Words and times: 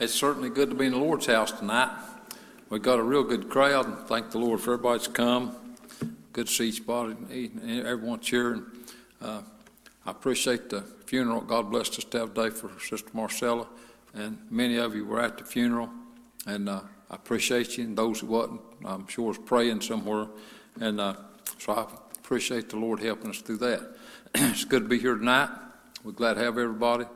It's 0.00 0.14
certainly 0.14 0.48
good 0.48 0.70
to 0.70 0.76
be 0.76 0.86
in 0.86 0.92
the 0.92 0.98
Lord's 0.98 1.26
house 1.26 1.50
tonight. 1.50 1.90
We've 2.70 2.80
got 2.80 3.00
a 3.00 3.02
real 3.02 3.24
good 3.24 3.48
crowd, 3.48 4.06
thank 4.06 4.30
the 4.30 4.38
Lord 4.38 4.60
for 4.60 4.74
everybody's 4.74 5.08
come. 5.08 5.56
Good 6.32 6.48
see 6.48 6.68
each 6.68 6.86
body, 6.86 7.16
everyone 7.84 8.20
cheering. 8.20 8.64
Uh, 9.20 9.42
I 10.06 10.10
appreciate 10.12 10.70
the 10.70 10.82
funeral. 11.06 11.40
God 11.40 11.72
blessed 11.72 11.98
us 11.98 12.04
to 12.04 12.18
have 12.20 12.30
a 12.30 12.48
day 12.48 12.50
for 12.50 12.70
Sister 12.78 13.10
Marcella, 13.12 13.66
and 14.14 14.38
many 14.50 14.76
of 14.76 14.94
you 14.94 15.04
were 15.04 15.20
at 15.20 15.36
the 15.36 15.42
funeral, 15.42 15.90
and 16.46 16.68
uh, 16.68 16.82
I 17.10 17.16
appreciate 17.16 17.76
you. 17.76 17.82
And 17.82 17.98
those 17.98 18.20
who 18.20 18.28
wasn't, 18.28 18.60
I'm 18.84 19.08
sure 19.08 19.26
was 19.26 19.38
praying 19.38 19.80
somewhere, 19.80 20.28
and 20.80 21.00
uh, 21.00 21.14
so 21.58 21.72
I 21.72 21.86
appreciate 22.20 22.68
the 22.68 22.76
Lord 22.76 23.00
helping 23.00 23.30
us 23.30 23.38
through 23.38 23.58
that. 23.58 23.96
it's 24.36 24.64
good 24.64 24.84
to 24.84 24.88
be 24.88 25.00
here 25.00 25.16
tonight. 25.16 25.50
We're 26.04 26.12
glad 26.12 26.34
to 26.34 26.40
have 26.44 26.56
everybody. 26.56 27.06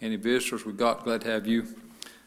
Any 0.00 0.14
visitors 0.14 0.64
we 0.64 0.74
got, 0.74 1.02
glad 1.02 1.22
to 1.22 1.28
have 1.28 1.48
you 1.48 1.66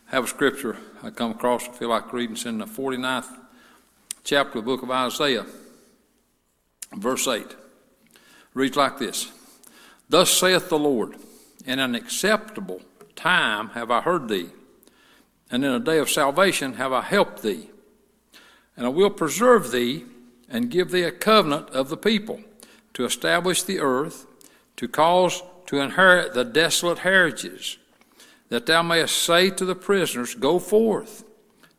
have 0.08 0.25
a 0.25 0.28
scripture 0.28 0.78
I 1.02 1.09
come 1.09 1.31
across, 1.31 1.68
I 1.68 1.72
feel 1.72 1.90
like 1.90 2.14
reading. 2.14 2.36
It's 2.36 2.46
in 2.46 2.59
the 2.59 2.66
49th 2.66 3.38
chapter 4.24 4.59
of 4.59 4.66
the 4.66 4.72
book 4.72 4.84
of 4.84 4.91
Isaiah, 4.91 5.46
verse 6.94 7.28
8. 7.28 7.56
Reads 8.53 8.78
like 8.78 8.97
this 9.00 9.31
Thus 10.09 10.31
saith 10.31 10.69
the 10.69 10.80
Lord, 10.80 11.16
In 11.66 11.80
an 11.80 11.96
acceptable 11.96 12.81
time 13.16 13.69
have 13.69 13.91
I 13.91 14.02
heard 14.02 14.30
thee, 14.30 14.50
and 15.50 15.66
in 15.66 15.72
a 15.72 15.80
day 15.80 15.97
of 15.97 16.09
salvation 16.09 16.74
have 16.74 16.94
I 16.94 17.02
helped 17.02 17.41
thee. 17.41 17.70
And 18.75 18.85
I 18.85 18.90
will 18.90 19.09
preserve 19.09 19.72
thee 19.72 20.06
and 20.50 20.72
give 20.72 20.91
thee 20.91 21.03
a 21.03 21.12
covenant 21.12 21.70
of 21.70 21.90
the 21.90 21.97
people, 21.97 22.41
to 22.94 23.06
establish 23.06 23.64
the 23.64 23.80
earth, 23.80 24.25
to 24.78 24.88
cause 24.88 25.41
to 25.66 25.80
inherit 25.80 26.34
the 26.34 26.44
desolate 26.44 27.00
heritages 27.00 27.78
that 28.53 28.68
thou 28.68 28.84
mayest 28.84 29.18
say 29.18 29.50
to 29.50 29.66
the 29.66 29.74
prisoners, 29.74 30.36
Go 30.36 30.59
forth. 30.59 31.24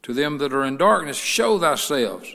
To 0.03 0.12
them 0.12 0.39
that 0.39 0.53
are 0.53 0.65
in 0.65 0.77
darkness, 0.77 1.17
show 1.17 1.59
thyself. 1.59 2.27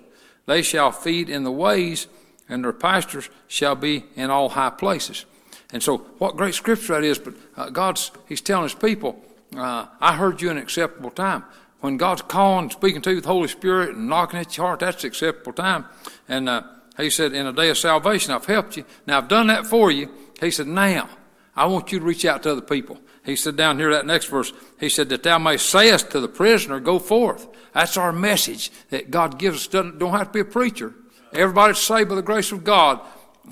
They 0.46 0.62
shall 0.62 0.94
feed 0.94 1.30
in 1.30 1.44
the 1.44 1.52
ways, 1.52 2.08
and 2.48 2.64
their 2.64 2.74
pastures 2.74 3.30
shall 3.48 3.76
be 3.76 4.06
in 4.16 4.30
all 4.30 4.50
high 4.50 4.70
places. 4.70 5.26
And 5.74 5.84
so, 5.84 5.98
what 6.20 6.38
great 6.38 6.56
scripture 6.56 6.94
that 6.94 7.04
is, 7.04 7.20
but 7.20 7.34
uh, 7.58 7.70
God's, 7.70 8.12
He's 8.30 8.40
telling 8.40 8.64
His 8.64 8.74
people, 8.74 9.22
uh, 9.58 9.88
I 10.00 10.16
heard 10.16 10.42
you 10.42 10.50
in 10.50 10.58
acceptable 10.58 11.12
time. 11.12 11.44
When 11.82 11.98
God's 11.98 12.22
calling, 12.22 12.70
speaking 12.70 13.02
to 13.02 13.10
you 13.10 13.18
with 13.18 13.26
the 13.26 13.32
Holy 13.32 13.50
Spirit 13.50 13.98
and 13.98 14.08
knocking 14.08 14.40
at 14.40 14.56
your 14.56 14.68
heart, 14.68 14.80
that's 14.80 15.04
acceptable 15.04 15.52
time. 15.52 15.84
And 16.30 16.48
uh, 16.48 16.64
He 16.96 17.10
said, 17.10 17.34
In 17.34 17.46
a 17.46 17.54
day 17.54 17.70
of 17.70 17.78
salvation, 17.78 18.32
I've 18.32 18.46
helped 18.46 18.78
you. 18.78 18.86
Now, 19.06 19.18
I've 19.18 19.28
done 19.28 19.48
that 19.48 19.68
for 19.68 19.92
you. 19.92 20.10
He 20.40 20.50
said, 20.50 20.68
Now, 20.68 21.10
I 21.58 21.66
want 21.66 21.92
you 21.92 22.00
to 22.00 22.06
reach 22.06 22.24
out 22.24 22.44
to 22.44 22.54
other 22.54 22.62
people. 22.62 23.00
He 23.30 23.36
said 23.36 23.56
down 23.56 23.78
here, 23.78 23.92
that 23.92 24.06
next 24.06 24.26
verse, 24.26 24.52
he 24.80 24.90
said, 24.90 25.10
that 25.10 25.24
thou 25.24 25.38
mayest 25.38 25.70
sayest 25.70 26.12
to 26.12 26.20
the 26.20 26.28
prisoner, 26.28 26.80
go 26.80 26.98
forth. 26.98 27.48
That's 27.74 27.96
our 27.96 28.12
message 28.12 28.72
that 28.90 29.12
God 29.12 29.38
gives 29.38 29.58
us. 29.58 29.68
Doesn't, 29.68 30.00
don't 30.00 30.12
have 30.12 30.28
to 30.28 30.34
be 30.34 30.40
a 30.40 30.46
preacher. 30.46 30.96
Everybody 31.32 31.74
that's 31.74 31.84
saved 31.84 32.10
by 32.10 32.16
the 32.16 32.22
grace 32.24 32.52
of 32.52 32.64
God 32.64 33.00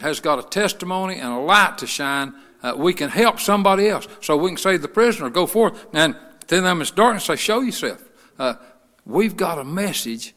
has 0.01 0.19
got 0.19 0.39
a 0.39 0.43
testimony 0.43 1.15
and 1.15 1.31
a 1.31 1.39
light 1.39 1.77
to 1.77 1.87
shine. 1.87 2.33
Uh, 2.63 2.73
we 2.75 2.93
can 2.93 3.09
help 3.09 3.39
somebody 3.39 3.87
else. 3.87 4.07
So 4.21 4.35
we 4.35 4.49
can 4.49 4.57
say 4.57 4.73
to 4.73 4.79
the 4.79 4.87
prisoner, 4.87 5.29
go 5.29 5.45
forth. 5.45 5.85
And 5.93 6.15
to 6.47 6.61
them 6.61 6.81
it's 6.81 6.91
darkness, 6.91 7.25
say, 7.25 7.35
show 7.35 7.61
yourself. 7.61 8.03
Uh, 8.39 8.55
we've 9.05 9.37
got 9.37 9.59
a 9.59 9.63
message 9.63 10.33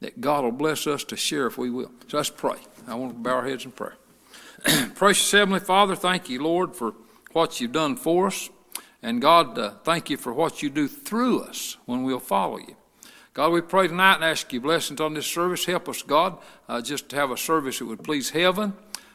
that 0.00 0.20
God 0.20 0.44
will 0.44 0.52
bless 0.52 0.86
us 0.86 1.02
to 1.04 1.16
share 1.16 1.46
if 1.46 1.58
we 1.58 1.70
will. 1.70 1.90
So 2.06 2.18
let's 2.18 2.30
pray. 2.30 2.58
I 2.86 2.94
want 2.94 3.12
to 3.12 3.18
bow 3.18 3.36
our 3.36 3.48
heads 3.48 3.64
in 3.64 3.72
prayer. 3.72 3.96
Precious 4.94 5.30
Heavenly 5.30 5.60
Father, 5.60 5.96
thank 5.96 6.28
you, 6.28 6.42
Lord, 6.42 6.76
for 6.76 6.94
what 7.32 7.60
you've 7.60 7.72
done 7.72 7.96
for 7.96 8.28
us. 8.28 8.50
And 9.02 9.22
God, 9.22 9.58
uh, 9.58 9.70
thank 9.84 10.10
you 10.10 10.16
for 10.16 10.32
what 10.32 10.62
you 10.62 10.70
do 10.70 10.88
through 10.88 11.40
us 11.40 11.76
when 11.86 12.02
we'll 12.02 12.18
follow 12.18 12.58
you. 12.58 12.76
God, 13.32 13.52
we 13.52 13.60
pray 13.60 13.86
tonight 13.86 14.16
and 14.16 14.24
ask 14.24 14.52
you 14.52 14.60
blessings 14.60 15.00
on 15.00 15.14
this 15.14 15.26
service. 15.26 15.64
Help 15.64 15.88
us, 15.88 16.02
God, 16.02 16.38
uh, 16.68 16.80
just 16.80 17.08
to 17.10 17.16
have 17.16 17.30
a 17.30 17.36
service 17.36 17.78
that 17.78 17.86
would 17.86 18.02
please 18.02 18.30
heaven. 18.30 18.72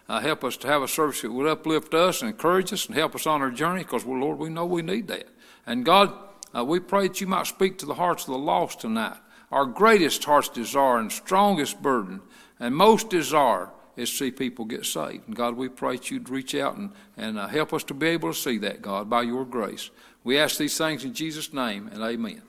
Uh, 0.07 0.21
help 0.21 0.43
us 0.43 0.55
to 0.57 0.67
have 0.67 0.81
a 0.81 0.87
service 0.87 1.21
that 1.21 1.31
would 1.31 1.47
uplift 1.47 1.93
us 1.93 2.21
and 2.21 2.31
encourage 2.31 2.71
us 2.71 2.85
and 2.85 2.95
help 2.95 3.15
us 3.15 3.27
on 3.27 3.41
our 3.41 3.51
journey 3.51 3.83
because, 3.83 4.05
well, 4.05 4.19
Lord, 4.19 4.39
we 4.39 4.49
know 4.49 4.65
we 4.65 4.81
need 4.81 5.07
that. 5.07 5.27
And 5.65 5.83
God, 5.83 6.13
uh, 6.55 6.63
we 6.63 6.79
pray 6.79 7.07
that 7.07 7.19
you 7.19 7.27
might 7.27 7.47
speak 7.47 7.77
to 7.79 7.85
the 7.85 7.95
hearts 7.95 8.23
of 8.23 8.31
the 8.31 8.37
lost 8.37 8.81
tonight. 8.81 9.17
Our 9.51 9.65
greatest 9.65 10.23
heart's 10.23 10.49
desire 10.49 10.99
and 10.99 11.11
strongest 11.11 11.81
burden 11.81 12.21
and 12.59 12.75
most 12.75 13.09
desire 13.09 13.69
is 13.95 14.11
see 14.11 14.31
people 14.31 14.65
get 14.65 14.85
saved. 14.85 15.27
And 15.27 15.35
God, 15.35 15.55
we 15.55 15.69
pray 15.69 15.97
that 15.97 16.09
you'd 16.09 16.29
reach 16.29 16.55
out 16.55 16.77
and, 16.77 16.91
and 17.17 17.37
uh, 17.37 17.47
help 17.47 17.73
us 17.73 17.83
to 17.85 17.93
be 17.93 18.07
able 18.07 18.33
to 18.33 18.37
see 18.37 18.57
that, 18.59 18.81
God, 18.81 19.09
by 19.09 19.21
your 19.21 19.45
grace. 19.45 19.89
We 20.23 20.37
ask 20.37 20.57
these 20.57 20.77
things 20.77 21.03
in 21.03 21.13
Jesus' 21.13 21.53
name, 21.53 21.89
and 21.91 22.01
amen. 22.01 22.41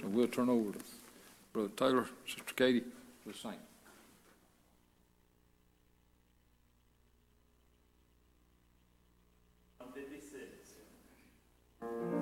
So 0.00 0.06
we'll 0.06 0.28
turn 0.28 0.48
over 0.48 0.72
to 0.72 0.78
Brother 1.52 1.70
Taylor, 1.76 2.06
Sister 2.26 2.54
Katie, 2.54 2.84
the 3.26 3.34
same. 3.34 3.52
Oh. 11.84 12.21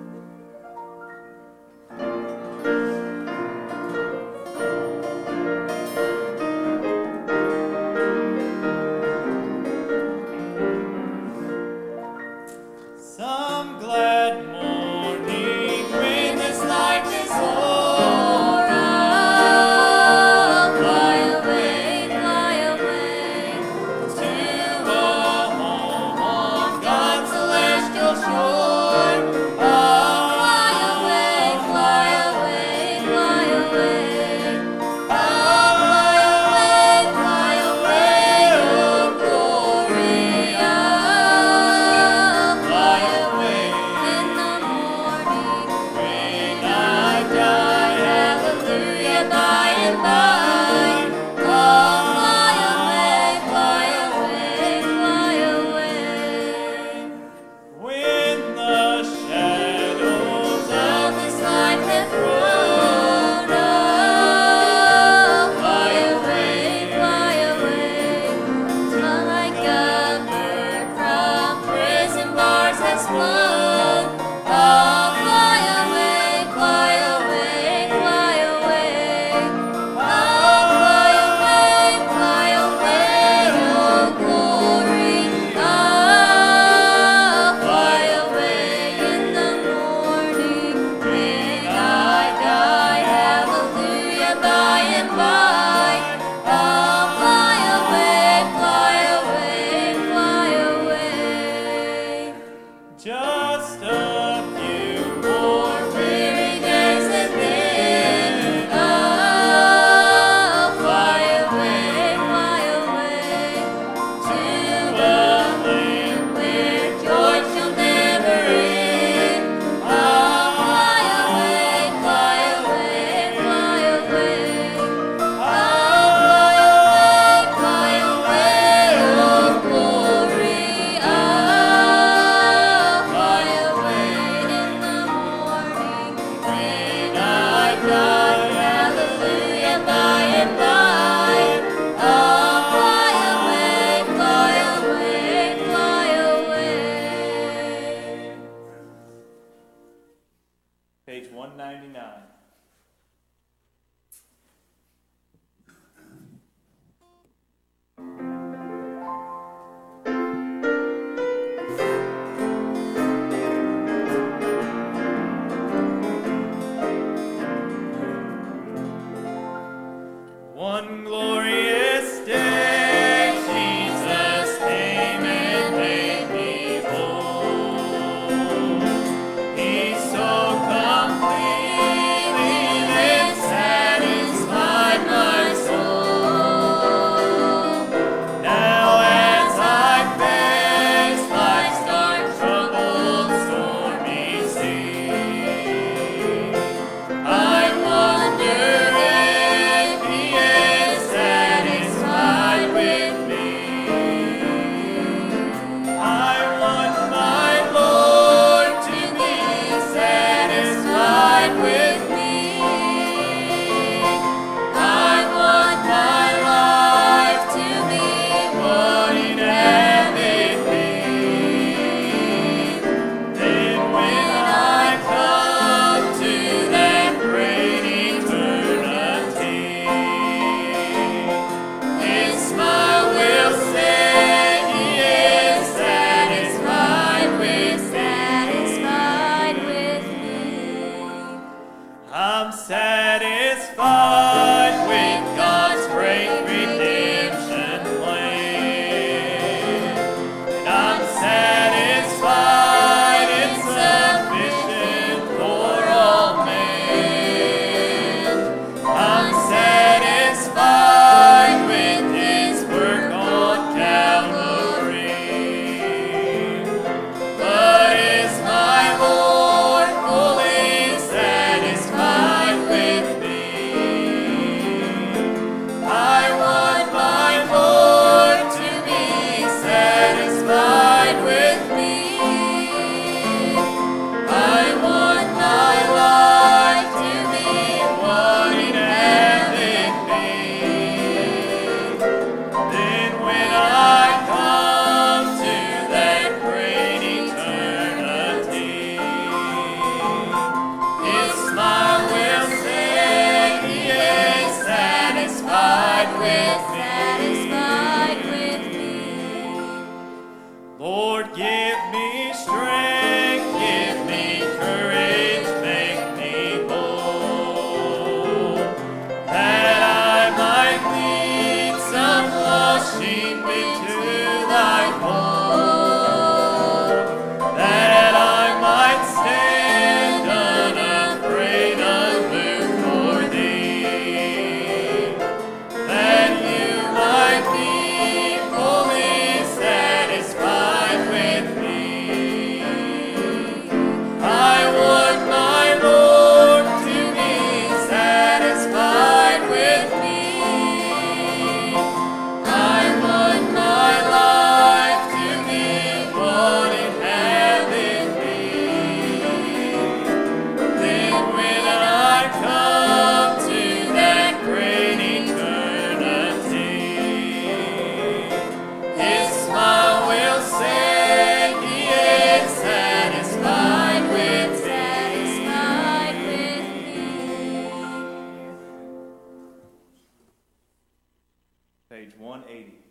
page 382.01 382.17
180. 382.19 382.90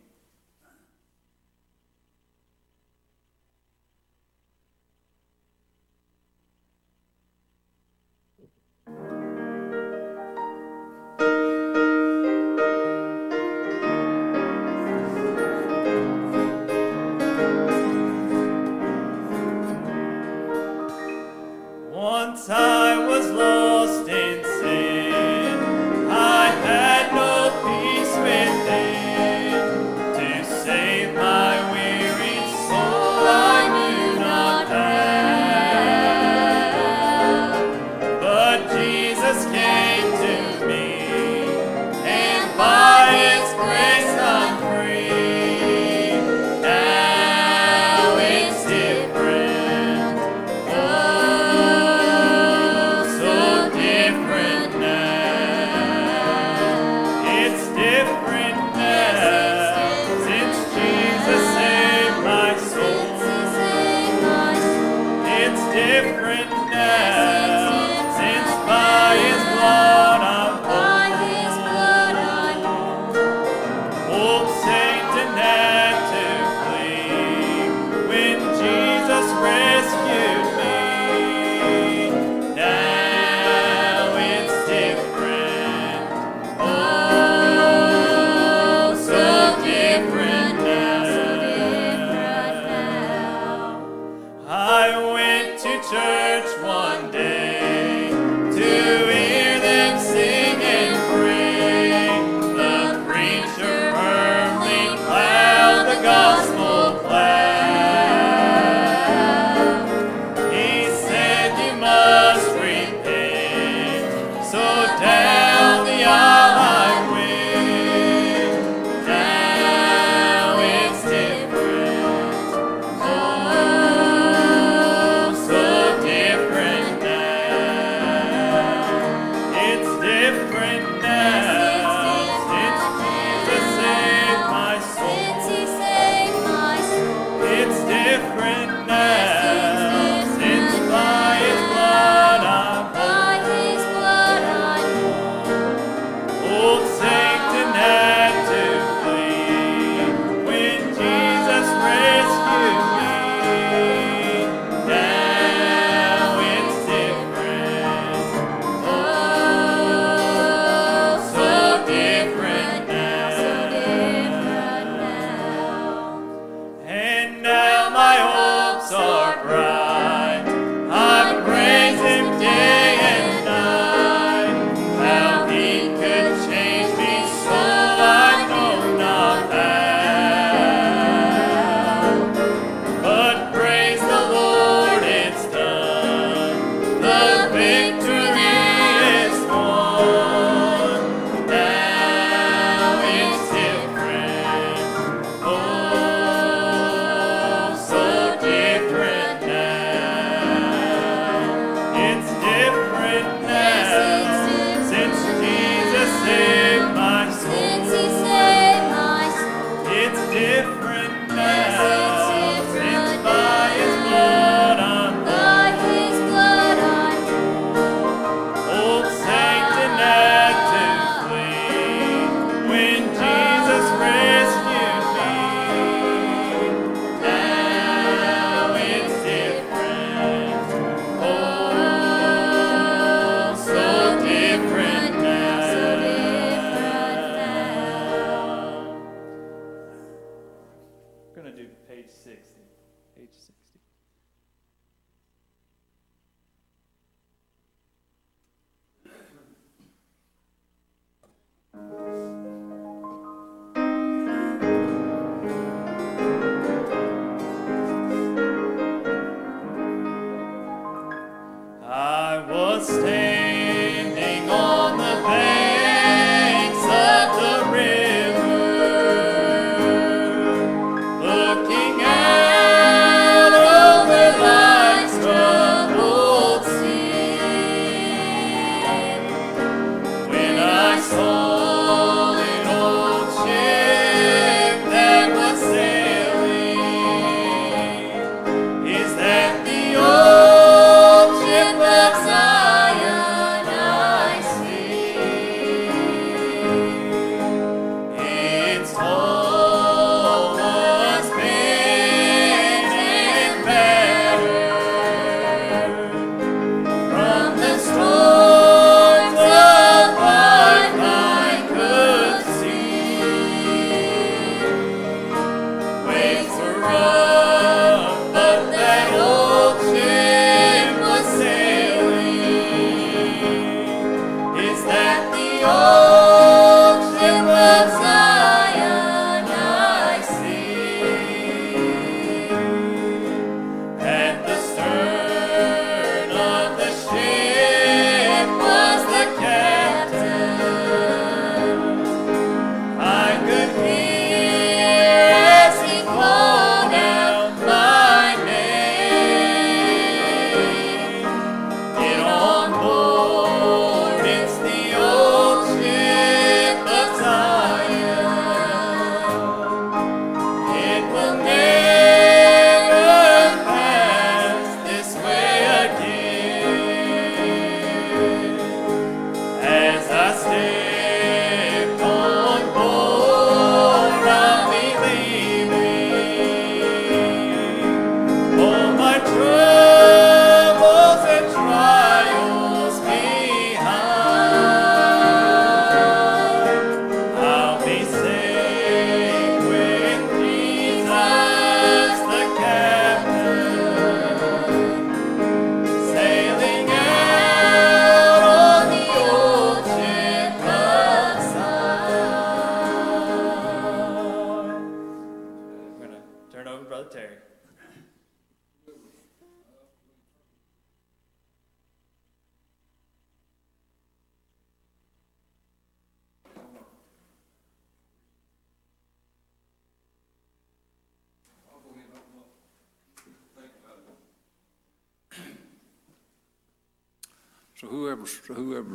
victory. 187.59 188.18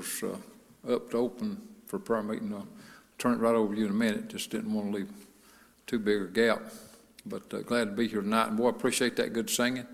Whoever's 0.04 0.38
uh, 0.88 0.94
up 0.94 1.10
to 1.10 1.16
open 1.16 1.60
for 1.86 1.98
prayer 1.98 2.22
meeting, 2.22 2.52
I'll 2.52 2.66
turn 3.18 3.34
it 3.34 3.38
right 3.38 3.54
over 3.54 3.74
to 3.74 3.80
you 3.80 3.86
in 3.86 3.92
a 3.92 3.94
minute. 3.94 4.28
Just 4.28 4.50
didn't 4.50 4.72
want 4.72 4.90
to 4.90 4.96
leave 4.98 5.12
too 5.86 5.98
big 5.98 6.22
a 6.22 6.26
gap. 6.26 6.62
But 7.26 7.52
uh, 7.54 7.62
glad 7.62 7.84
to 7.84 7.92
be 7.92 8.08
here 8.08 8.20
tonight. 8.20 8.48
And 8.48 8.56
boy, 8.56 8.68
appreciate 8.68 9.16
that 9.16 9.32
good 9.32 9.48
singing. 9.48 9.86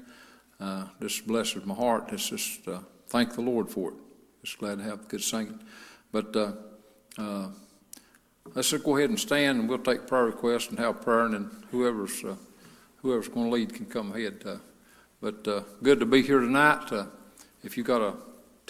Uh, 0.58 0.86
This 0.98 1.20
blesses 1.20 1.64
my 1.64 1.74
heart. 1.74 2.12
It's 2.12 2.28
just 2.28 2.66
uh, 2.66 2.80
thank 3.08 3.34
the 3.34 3.40
Lord 3.40 3.68
for 3.68 3.90
it. 3.90 3.94
Just 4.42 4.58
glad 4.58 4.78
to 4.78 4.84
have 4.84 5.08
good 5.08 5.22
singing. 5.22 5.60
But 6.12 6.34
uh, 6.34 6.52
uh, 7.18 7.48
let's 8.54 8.70
just 8.70 8.84
go 8.84 8.96
ahead 8.96 9.10
and 9.10 9.18
stand 9.18 9.60
and 9.60 9.68
we'll 9.68 9.78
take 9.78 10.06
prayer 10.06 10.24
requests 10.24 10.68
and 10.68 10.78
have 10.78 11.02
prayer 11.02 11.26
and 11.26 11.34
then 11.34 11.50
whoever's, 11.70 12.24
uh, 12.24 12.34
whoever's 12.96 13.28
going 13.28 13.46
to 13.46 13.52
lead 13.52 13.74
can 13.74 13.86
come 13.86 14.12
ahead. 14.12 14.44
But 15.20 15.44
good 15.82 16.00
to 16.00 16.06
be 16.06 16.22
here 16.22 16.40
tonight. 16.40 16.90
If 17.62 17.76
you 17.76 17.84
got 17.84 18.00
a 18.00 18.14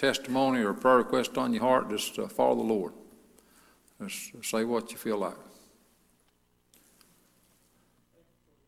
testimony 0.01 0.61
or 0.61 0.71
a 0.71 0.73
prayer 0.73 0.97
request 0.97 1.37
on 1.37 1.53
your 1.53 1.61
heart, 1.61 1.87
just 1.91 2.17
uh, 2.17 2.27
follow 2.27 2.55
the 2.55 2.63
Lord. 2.63 2.93
Just 4.01 4.33
say 4.43 4.63
what 4.63 4.91
you 4.91 4.97
feel 4.97 5.17
like. 5.17 5.35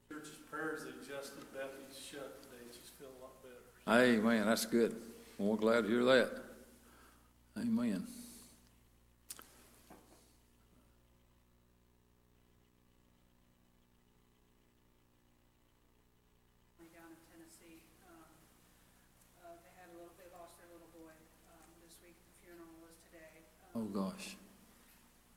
Church's 0.07 0.37
prayers 0.51 0.83
that 0.83 1.53
Bethany's 1.53 1.97
shut 1.97 2.43
today, 2.43 2.69
she's 2.71 2.91
feeling 2.99 3.15
a 3.17 3.23
lot 3.23 3.33
better. 3.41 4.19
Amen. 4.19 4.45
That's 4.45 4.67
good. 4.67 4.95
Well, 5.39 5.49
we're 5.49 5.57
glad 5.57 5.85
to 5.85 5.89
hear 5.89 6.03
that. 6.03 6.29
Amen. 7.57 8.05
family 16.77 16.93
down 16.93 17.09
in 17.09 17.19
Tennessee. 17.31 17.81
Um, 18.05 18.29
uh, 19.41 19.57
They 19.63 19.73
had 19.79 19.89
a 19.89 19.95
little, 19.97 20.13
they 20.19 20.29
lost 20.35 20.59
their 20.59 20.69
little 20.69 20.91
boy 20.93 21.13
um, 21.49 21.69
this 21.81 21.95
week. 22.03 22.17
The 22.27 22.33
funeral 22.43 22.75
was 22.83 22.95
today. 23.09 23.47
Oh, 23.75 23.85
gosh. 23.89 24.37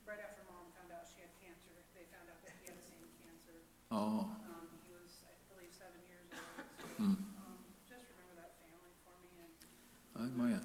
Right 0.04 0.20
after 0.20 0.44
mom 0.46 0.68
found 0.76 0.92
out 0.92 1.08
she 1.08 1.24
had 1.24 1.32
cancer, 1.40 1.72
they 1.96 2.04
found 2.12 2.28
out 2.28 2.38
that 2.44 2.52
he 2.60 2.68
had 2.68 2.76
the 2.76 2.84
same 2.86 3.08
cancer. 3.24 3.56
Oh, 3.90 4.28
Um, 4.46 4.68
He 4.84 4.92
was, 4.92 5.24
I 5.24 5.32
believe, 5.50 5.72
seven 5.72 5.98
years 6.04 6.28
old. 6.30 6.68
So, 6.76 6.84
Hmm. 7.00 7.16
um, 7.42 7.56
Just 7.88 8.04
remember 8.12 8.36
that 8.44 8.60
family 8.60 8.92
for 9.02 9.16
me 9.24 9.32
and 9.40 9.56
amen. 10.36 10.60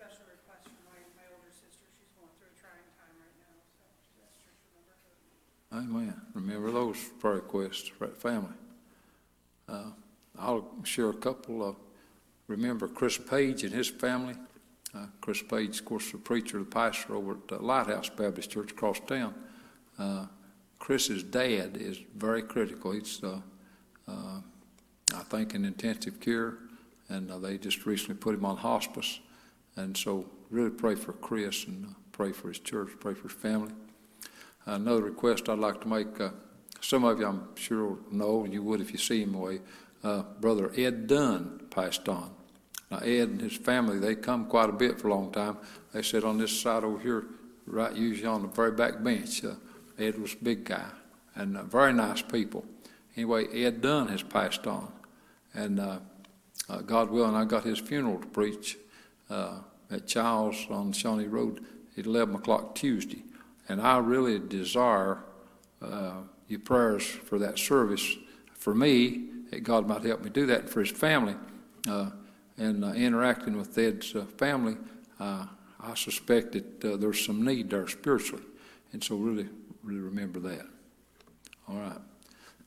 special 0.00 0.24
request 0.32 0.64
from 0.72 0.80
my, 0.88 0.98
my 1.20 1.26
older 1.36 1.52
sister. 1.52 1.84
She's 1.92 2.08
going 2.16 2.32
through 2.40 2.50
a 2.50 2.56
trying 2.56 2.88
time 2.96 3.14
right 3.20 3.36
now, 3.36 3.54
so 3.76 3.84
just 4.16 4.40
church 4.40 4.60
remember 4.72 4.96
her. 5.04 5.76
Amen. 5.76 6.16
Remember 6.32 6.72
those 6.72 6.98
prayer 7.20 7.44
requests 7.44 7.88
for 7.88 8.08
that 8.08 8.16
family. 8.16 8.56
Uh, 9.68 9.92
I'll 10.40 10.66
share 10.84 11.10
a 11.10 11.14
couple. 11.20 11.60
Uh, 11.62 11.72
remember 12.48 12.88
Chris 12.88 13.16
Page 13.18 13.62
and 13.64 13.72
his 13.72 13.88
family. 13.88 14.34
Uh, 14.94 15.06
Chris 15.20 15.42
Page, 15.42 15.80
of 15.80 15.84
course, 15.84 16.12
the 16.12 16.18
preacher, 16.18 16.58
the 16.58 16.64
pastor 16.64 17.16
over 17.16 17.36
at 17.50 17.64
Lighthouse 17.64 18.08
Baptist 18.08 18.50
Church 18.50 18.70
across 18.70 19.00
town. 19.00 19.34
Uh, 19.98 20.26
Chris's 20.78 21.22
dad 21.22 21.76
is 21.76 21.98
very 22.16 22.42
critical. 22.42 22.92
He's, 22.92 23.22
uh, 23.24 23.40
uh, 24.06 24.40
I 25.14 25.22
think, 25.24 25.54
in 25.54 25.64
intensive 25.64 26.20
care, 26.20 26.58
and 27.08 27.30
uh, 27.30 27.38
they 27.38 27.58
just 27.58 27.86
recently 27.86 28.14
put 28.14 28.34
him 28.34 28.44
on 28.44 28.56
hospice. 28.56 29.18
And 29.76 29.96
so, 29.96 30.26
really 30.50 30.70
pray 30.70 30.94
for 30.94 31.12
Chris 31.14 31.64
and 31.66 31.86
uh, 31.86 31.88
pray 32.12 32.30
for 32.30 32.48
his 32.48 32.60
church, 32.60 32.90
pray 33.00 33.14
for 33.14 33.24
his 33.24 33.32
family. 33.32 33.72
Another 34.66 35.02
request 35.02 35.48
I'd 35.48 35.58
like 35.58 35.80
to 35.80 35.88
make 35.88 36.06
some 36.80 37.04
of 37.04 37.18
you 37.18 37.26
I'm 37.26 37.54
sure 37.56 37.98
know, 38.10 38.44
and 38.44 38.52
you 38.52 38.62
would 38.62 38.80
if 38.80 38.92
you 38.92 38.98
see 38.98 39.22
him 39.22 39.34
away. 39.34 39.60
Brother 40.40 40.70
Ed 40.76 41.06
Dunn 41.06 41.66
passed 41.70 42.08
on. 42.08 42.30
Now, 42.94 43.00
Ed 43.00 43.28
and 43.28 43.40
his 43.40 43.56
family, 43.56 43.98
they 43.98 44.14
come 44.14 44.46
quite 44.46 44.68
a 44.68 44.72
bit 44.72 45.00
for 45.00 45.08
a 45.08 45.14
long 45.14 45.32
time. 45.32 45.56
They 45.92 46.02
sit 46.02 46.24
on 46.24 46.38
this 46.38 46.56
side 46.56 46.84
over 46.84 47.00
here, 47.00 47.24
right 47.66 47.92
usually 47.92 48.28
on 48.28 48.42
the 48.42 48.48
very 48.48 48.70
back 48.70 49.02
bench. 49.02 49.44
Uh, 49.44 49.54
Ed 49.98 50.16
was 50.18 50.34
a 50.34 50.44
big 50.44 50.64
guy 50.64 50.86
and 51.34 51.56
uh, 51.56 51.64
very 51.64 51.92
nice 51.92 52.22
people. 52.22 52.64
Anyway, 53.16 53.46
Ed 53.48 53.80
Dunn 53.80 54.06
has 54.08 54.22
passed 54.22 54.68
on. 54.68 54.92
And 55.54 55.80
uh, 55.80 55.98
uh, 56.68 56.78
God 56.82 57.10
willing, 57.10 57.34
I 57.34 57.44
got 57.44 57.64
his 57.64 57.80
funeral 57.80 58.20
to 58.20 58.26
preach 58.28 58.76
uh, 59.28 59.58
at 59.90 60.06
Childs 60.06 60.66
on 60.70 60.92
Shawnee 60.92 61.26
Road 61.26 61.64
at 61.98 62.06
11 62.06 62.36
o'clock 62.36 62.76
Tuesday. 62.76 63.24
And 63.68 63.80
I 63.80 63.98
really 63.98 64.38
desire 64.38 65.18
uh, 65.82 66.12
your 66.46 66.60
prayers 66.60 67.04
for 67.04 67.40
that 67.40 67.58
service. 67.58 68.16
For 68.54 68.72
me, 68.72 69.24
that 69.50 69.64
God 69.64 69.88
might 69.88 70.04
help 70.04 70.22
me 70.22 70.30
do 70.30 70.46
that, 70.46 70.60
and 70.60 70.70
for 70.70 70.78
his 70.78 70.92
family. 70.92 71.34
And 72.56 72.84
uh, 72.84 72.88
interacting 72.92 73.56
with 73.56 73.76
Ed's 73.76 74.14
uh, 74.14 74.24
family, 74.38 74.76
uh, 75.18 75.46
I 75.80 75.94
suspect 75.94 76.52
that 76.52 76.84
uh, 76.84 76.96
there's 76.96 77.24
some 77.24 77.44
need 77.44 77.70
there 77.70 77.88
spiritually. 77.88 78.44
And 78.92 79.02
so 79.02 79.16
really, 79.16 79.48
really 79.82 80.00
remember 80.00 80.38
that. 80.40 80.66
All 81.68 81.76
right. 81.76 81.98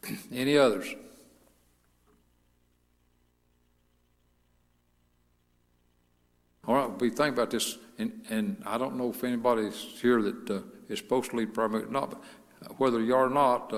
Any 0.31 0.57
others? 0.57 0.93
All 6.67 6.75
right, 6.75 6.99
we 6.99 7.09
think 7.09 7.33
about 7.33 7.49
this, 7.49 7.77
and, 7.97 8.25
and 8.29 8.61
I 8.65 8.77
don't 8.77 8.97
know 8.97 9.09
if 9.09 9.23
anybody's 9.23 9.77
here 10.01 10.21
that 10.21 10.49
uh, 10.49 10.59
is 10.89 10.99
supposed 10.99 11.31
to 11.31 11.37
lead 11.37 11.53
prayer 11.53 11.69
meeting 11.69 11.87
or 11.87 11.91
not, 11.91 12.09
but 12.09 12.21
uh, 12.65 12.73
whether 12.73 13.01
you 13.01 13.15
are 13.15 13.27
or 13.27 13.29
not, 13.29 13.71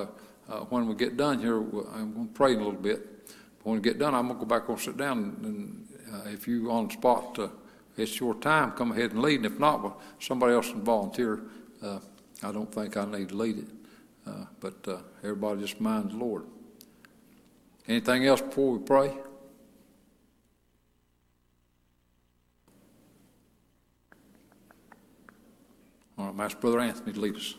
when 0.69 0.87
we 0.87 0.95
get 0.95 1.15
done 1.15 1.37
here, 1.37 1.57
I'm 1.57 2.13
going 2.13 2.27
to 2.29 2.33
pray 2.33 2.55
a 2.55 2.57
little 2.57 2.71
bit. 2.71 3.29
When 3.61 3.75
we 3.75 3.81
get 3.81 3.99
done, 3.99 4.15
I'm 4.15 4.25
going 4.25 4.39
to 4.39 4.45
go 4.45 4.49
back 4.49 4.67
and 4.67 4.79
sit 4.79 4.97
down, 4.97 5.37
and 5.43 5.88
uh, 6.13 6.29
if 6.29 6.47
you 6.47 6.71
on 6.71 6.87
the 6.87 6.93
spot, 6.93 7.37
uh, 7.39 7.47
it's 7.97 8.19
your 8.19 8.35
time, 8.35 8.71
come 8.71 8.91
ahead 8.91 9.11
and 9.11 9.21
lead, 9.21 9.37
and 9.37 9.45
if 9.45 9.59
not, 9.59 9.83
well, 9.83 10.01
somebody 10.19 10.53
else 10.53 10.69
can 10.69 10.81
volunteer. 10.81 11.41
Uh, 11.81 11.99
I 12.41 12.51
don't 12.51 12.73
think 12.73 12.95
I 12.95 13.05
need 13.05 13.29
to 13.29 13.35
lead 13.35 13.57
it, 13.59 13.67
uh, 14.25 14.45
but 14.59 14.87
uh, 14.87 14.97
everybody 15.23 15.61
just 15.61 15.81
mind 15.81 16.11
the 16.11 16.17
Lord. 16.17 16.45
Anything 17.87 18.25
else 18.25 18.41
before 18.41 18.73
we 18.73 18.79
pray? 18.79 19.13
All 26.17 26.25
right, 26.25 26.35
Master 26.35 26.59
Brother 26.59 26.79
Anthony 26.79 27.13
lead 27.13 27.35
us. 27.35 27.55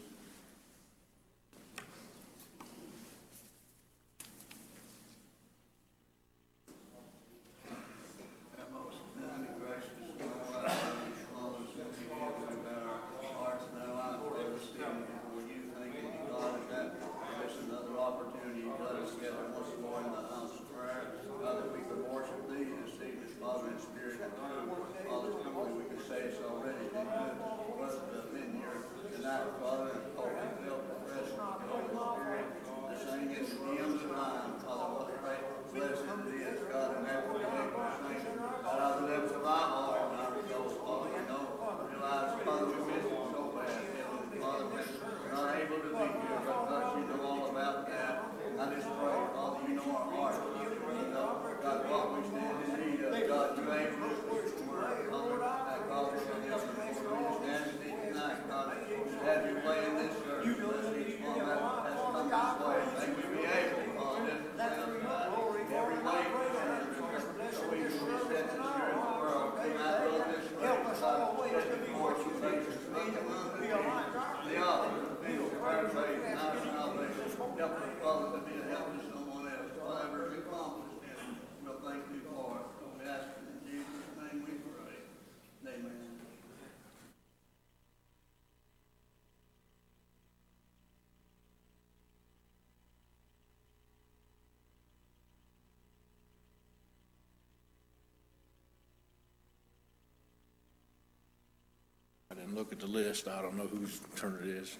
I 102.30 102.36
didn't 102.36 102.54
look 102.54 102.70
at 102.70 102.78
the 102.78 102.86
list. 102.86 103.26
I 103.26 103.42
don't 103.42 103.56
know 103.56 103.66
whose 103.66 104.00
turn 104.14 104.38
it 104.42 104.48
is. 104.48 104.76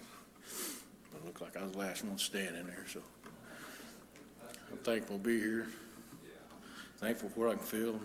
It 1.13 1.25
looked 1.25 1.41
like 1.41 1.57
I 1.57 1.63
was 1.63 1.73
the 1.73 1.79
last 1.79 2.05
one 2.05 2.17
standing 2.17 2.65
there, 2.65 2.85
so. 2.87 3.01
I'm 4.71 4.77
thankful 4.77 5.17
to 5.17 5.23
be 5.23 5.37
here. 5.37 5.67
Thankful 6.99 7.27
for 7.29 7.39
what 7.41 7.49
I 7.49 7.55
can 7.55 7.65
feel. 7.65 7.99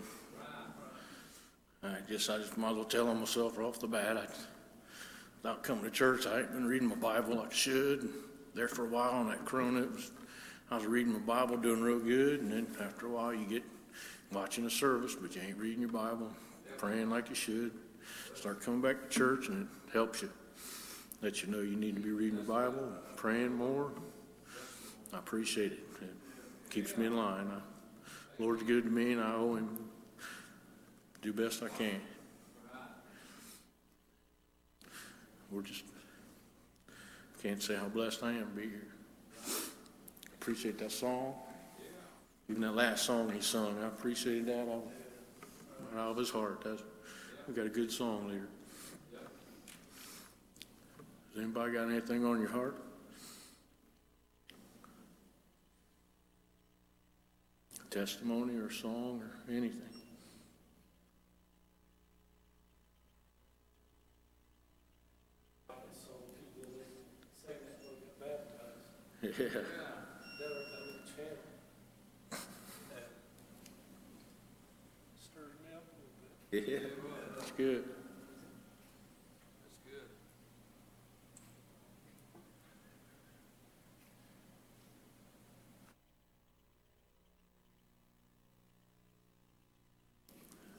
I 1.85 1.98
guess 2.11 2.28
I 2.28 2.38
just 2.38 2.59
might 2.59 2.70
as 2.70 2.74
well 2.74 2.85
tell 2.85 3.09
on 3.09 3.20
myself 3.20 3.56
right 3.56 3.66
off 3.66 3.78
the 3.78 3.87
bat. 3.87 4.16
I, 4.16 4.26
without 5.40 5.62
coming 5.62 5.85
to 5.85 5.90
church, 5.90 6.26
I 6.26 6.40
ain't 6.40 6.52
been 6.52 6.66
reading 6.66 6.88
my 6.88 6.96
Bible 6.96 7.37
like 7.37 7.52
I 7.52 7.54
should. 7.54 8.09
There 8.54 8.66
for 8.66 8.87
a 8.87 8.88
while 8.88 9.12
on 9.12 9.28
that 9.28 9.44
corona, 9.44 9.82
it 9.82 9.92
was, 9.92 10.11
I 10.72 10.76
was 10.76 10.87
reading 10.87 11.12
my 11.12 11.20
Bible, 11.20 11.56
doing 11.56 11.82
real 11.82 12.00
good, 12.00 12.40
and 12.40 12.50
then 12.50 12.66
after 12.80 13.06
a 13.06 13.11
while, 13.11 13.32
you 13.32 13.46
get 13.46 13.62
watching 14.32 14.64
the 14.64 14.70
service, 14.70 15.14
but 15.14 15.37
you 15.37 15.42
ain't 15.42 15.59
reading 15.59 15.82
your 15.82 15.90
Bible, 15.90 16.32
praying 16.78 17.11
like 17.11 17.28
you 17.28 17.37
should. 17.37 17.70
Start 18.35 18.62
coming 18.62 18.81
back 18.81 19.03
to 19.03 19.09
church, 19.09 19.49
and 19.49 19.69
it 19.87 19.92
helps 19.92 20.23
you. 20.23 20.31
Let 21.23 21.42
you 21.42 21.49
know 21.51 21.61
you 21.61 21.77
need 21.77 21.97
to 21.97 22.03
be 22.03 22.11
reading 22.11 22.37
the 22.37 22.45
Bible, 22.45 22.85
and 22.85 23.16
praying 23.16 23.55
more. 23.55 23.92
I 25.12 25.19
appreciate 25.19 25.73
it. 25.73 25.81
It 26.03 26.71
keeps 26.71 26.97
me 26.97 27.07
in 27.07 27.16
line. 27.16 27.51
I, 27.51 27.61
Lord's 28.42 28.62
good 28.62 28.85
to 28.85 28.90
me, 28.90 29.12
and 29.12 29.23
I 29.23 29.35
owe 29.35 29.55
Him. 29.55 29.79
Do 31.23 31.33
best 31.33 31.62
I 31.62 31.69
can. 31.69 32.01
We're 35.51 35.62
just 35.62 35.85
can't 37.47 37.62
say 37.62 37.77
how 37.77 37.87
blessed 37.87 38.25
I 38.25 38.33
am 38.33 38.40
to 38.40 38.47
be 38.47 38.62
here. 38.62 38.88
Appreciate 40.40 40.79
that 40.79 40.90
song. 40.90 41.35
Even 42.49 42.62
that 42.62 42.75
last 42.75 43.05
song 43.05 43.31
he 43.33 43.40
sung, 43.40 43.77
I 43.83 43.87
appreciated 43.87 44.47
that 44.47 44.69
out, 44.69 46.11
of 46.11 46.16
his 46.16 46.31
heart. 46.31 46.62
That's, 46.64 46.83
we 47.46 47.54
got 47.54 47.66
a 47.66 47.70
good 47.70 47.90
song 47.92 48.28
leader. 48.28 48.48
Has 51.35 51.42
anybody 51.44 51.72
got 51.72 51.88
anything 51.90 52.24
on 52.24 52.40
your 52.40 52.50
heart? 52.50 52.76
Testimony 57.90 58.56
or 58.56 58.70
song 58.70 59.22
or 59.22 59.54
anything? 59.54 59.80
So 65.68 66.12
people 66.54 66.72
that 66.78 66.90
say 67.40 67.54
that 67.64 67.80
will 67.82 67.96
get 68.00 68.20
baptized, 68.20 68.85
Yeah. 69.22 69.62
never 70.38 70.61
come 70.70 70.87
to 70.92 71.12
channel. 71.16 71.40
That 72.30 73.09
Stirred 75.18 75.56
me 75.62 75.68
up 75.74 75.85
a 75.88 75.96
little 75.96 76.26
bit. 76.50 76.68
Yeah. 76.68 77.06
Good. 77.57 77.85
That's 79.62 79.79
good. 79.87 80.11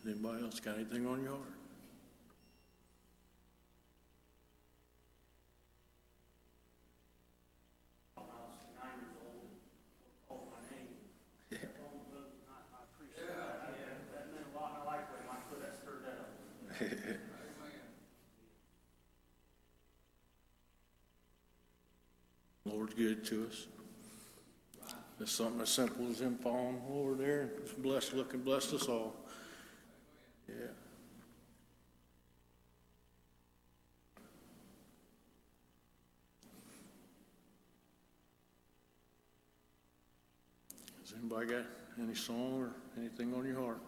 Anybody 0.05 0.43
else 0.43 0.59
got 0.59 0.75
anything 0.75 1.07
on 1.07 1.23
your 1.23 1.31
heart? 1.31 1.56
Good 22.97 23.23
to 23.23 23.47
us. 23.47 23.67
It's 25.19 25.31
something 25.31 25.61
as 25.61 25.69
simple 25.69 26.09
as 26.09 26.19
him 26.19 26.37
falling 26.41 26.81
over 26.91 27.13
there 27.13 27.49
blessed, 27.77 28.13
looking, 28.13 28.41
blessed 28.41 28.73
us 28.73 28.87
all. 28.87 29.15
Yeah. 30.49 30.55
Has 41.01 41.13
anybody 41.19 41.47
got 41.47 41.65
any 42.01 42.15
song 42.15 42.61
or 42.61 42.71
anything 42.99 43.33
on 43.35 43.45
your 43.45 43.59
heart? 43.59 43.81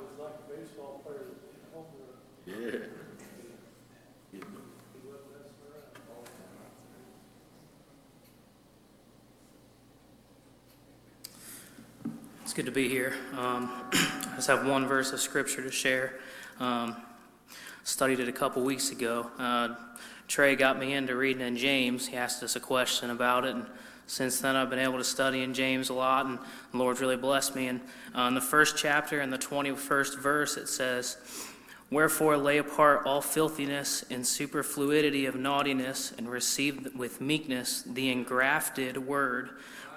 Was 0.00 0.18
like 0.18 0.34
a 0.34 0.60
baseball 0.60 1.00
player 1.04 1.18
that 1.18 1.26
hit 1.52 1.62
a 1.64 1.74
home 1.74 1.86
run. 1.98 2.18
Yeah. 2.46 2.78
The 4.32 4.38
time. 4.38 4.60
It's 12.42 12.52
good 12.52 12.66
to 12.66 12.72
be 12.72 12.88
here. 12.88 13.14
Um, 13.32 13.70
I 13.92 14.32
just 14.36 14.48
have 14.48 14.66
one 14.66 14.86
verse 14.86 15.12
of 15.12 15.20
scripture 15.20 15.62
to 15.62 15.70
share. 15.70 16.18
Um, 16.58 16.96
studied 17.90 18.20
it 18.20 18.28
a 18.28 18.32
couple 18.32 18.62
weeks 18.62 18.92
ago. 18.92 19.28
Uh, 19.36 19.74
Trey 20.28 20.54
got 20.54 20.78
me 20.78 20.94
into 20.94 21.16
reading 21.16 21.42
in 21.42 21.56
James. 21.56 22.06
He 22.06 22.16
asked 22.16 22.40
us 22.44 22.54
a 22.54 22.60
question 22.60 23.10
about 23.10 23.44
it, 23.44 23.56
and 23.56 23.66
since 24.06 24.40
then 24.40 24.54
I've 24.54 24.70
been 24.70 24.78
able 24.78 24.98
to 24.98 25.04
study 25.04 25.42
in 25.42 25.52
James 25.52 25.88
a 25.88 25.94
lot, 25.94 26.24
and 26.24 26.38
the 26.70 26.78
Lord's 26.78 27.00
really 27.00 27.16
blessed 27.16 27.56
me. 27.56 27.66
And 27.66 27.80
uh, 28.16 28.22
in 28.22 28.34
the 28.34 28.40
first 28.40 28.76
chapter, 28.78 29.20
in 29.20 29.30
the 29.30 29.38
21st 29.38 30.20
verse, 30.20 30.56
it 30.56 30.68
says, 30.68 31.16
Wherefore 31.90 32.36
lay 32.36 32.58
apart 32.58 33.02
all 33.06 33.20
filthiness 33.20 34.04
and 34.08 34.22
superfluidity 34.22 35.26
of 35.26 35.34
naughtiness, 35.34 36.12
and 36.16 36.30
receive 36.30 36.94
with 36.94 37.20
meekness 37.20 37.82
the 37.82 38.10
engrafted 38.12 38.96
word, 38.98 39.50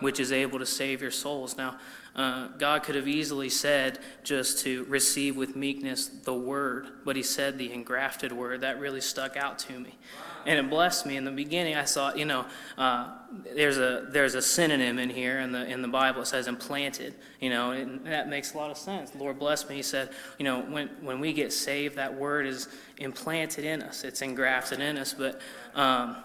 which 0.03 0.19
is 0.19 0.31
able 0.31 0.59
to 0.59 0.65
save 0.65 1.01
your 1.01 1.11
souls. 1.11 1.57
Now, 1.57 1.77
uh, 2.15 2.49
God 2.59 2.83
could 2.83 2.93
have 2.93 3.07
easily 3.07 3.49
said 3.49 3.97
just 4.23 4.59
to 4.59 4.83
receive 4.83 5.35
with 5.35 5.55
meekness 5.55 6.05
the 6.07 6.33
word, 6.33 6.87
but 7.03 7.15
He 7.15 7.23
said 7.23 7.57
the 7.57 7.73
engrafted 7.73 8.31
word. 8.31 8.61
That 8.61 8.79
really 8.79 9.01
stuck 9.01 9.35
out 9.35 9.57
to 9.59 9.79
me, 9.79 9.97
and 10.45 10.59
it 10.59 10.69
blessed 10.69 11.07
me. 11.07 11.17
In 11.17 11.25
the 11.25 11.31
beginning, 11.31 11.75
I 11.75 11.85
thought, 11.85 12.19
you 12.19 12.25
know, 12.25 12.45
uh, 12.77 13.13
there's 13.55 13.79
a 13.79 14.05
there's 14.11 14.35
a 14.35 14.43
synonym 14.43 14.99
in 14.99 15.09
here 15.09 15.39
in 15.39 15.51
the 15.51 15.65
in 15.65 15.81
the 15.81 15.87
Bible. 15.87 16.21
It 16.21 16.27
says 16.27 16.47
implanted. 16.47 17.15
You 17.39 17.49
know, 17.49 17.71
and 17.71 18.05
that 18.05 18.29
makes 18.29 18.53
a 18.53 18.57
lot 18.57 18.69
of 18.69 18.77
sense. 18.77 19.09
The 19.09 19.17
Lord 19.17 19.39
blessed 19.39 19.67
me. 19.67 19.77
He 19.77 19.81
said, 19.81 20.09
you 20.37 20.43
know, 20.43 20.61
when 20.61 20.89
when 21.01 21.19
we 21.19 21.33
get 21.33 21.51
saved, 21.51 21.95
that 21.95 22.13
word 22.13 22.45
is 22.45 22.67
implanted 22.97 23.65
in 23.65 23.81
us. 23.81 24.03
It's 24.03 24.21
engrafted 24.21 24.81
in 24.81 24.97
us, 24.97 25.15
but. 25.15 25.41
Um, 25.73 26.17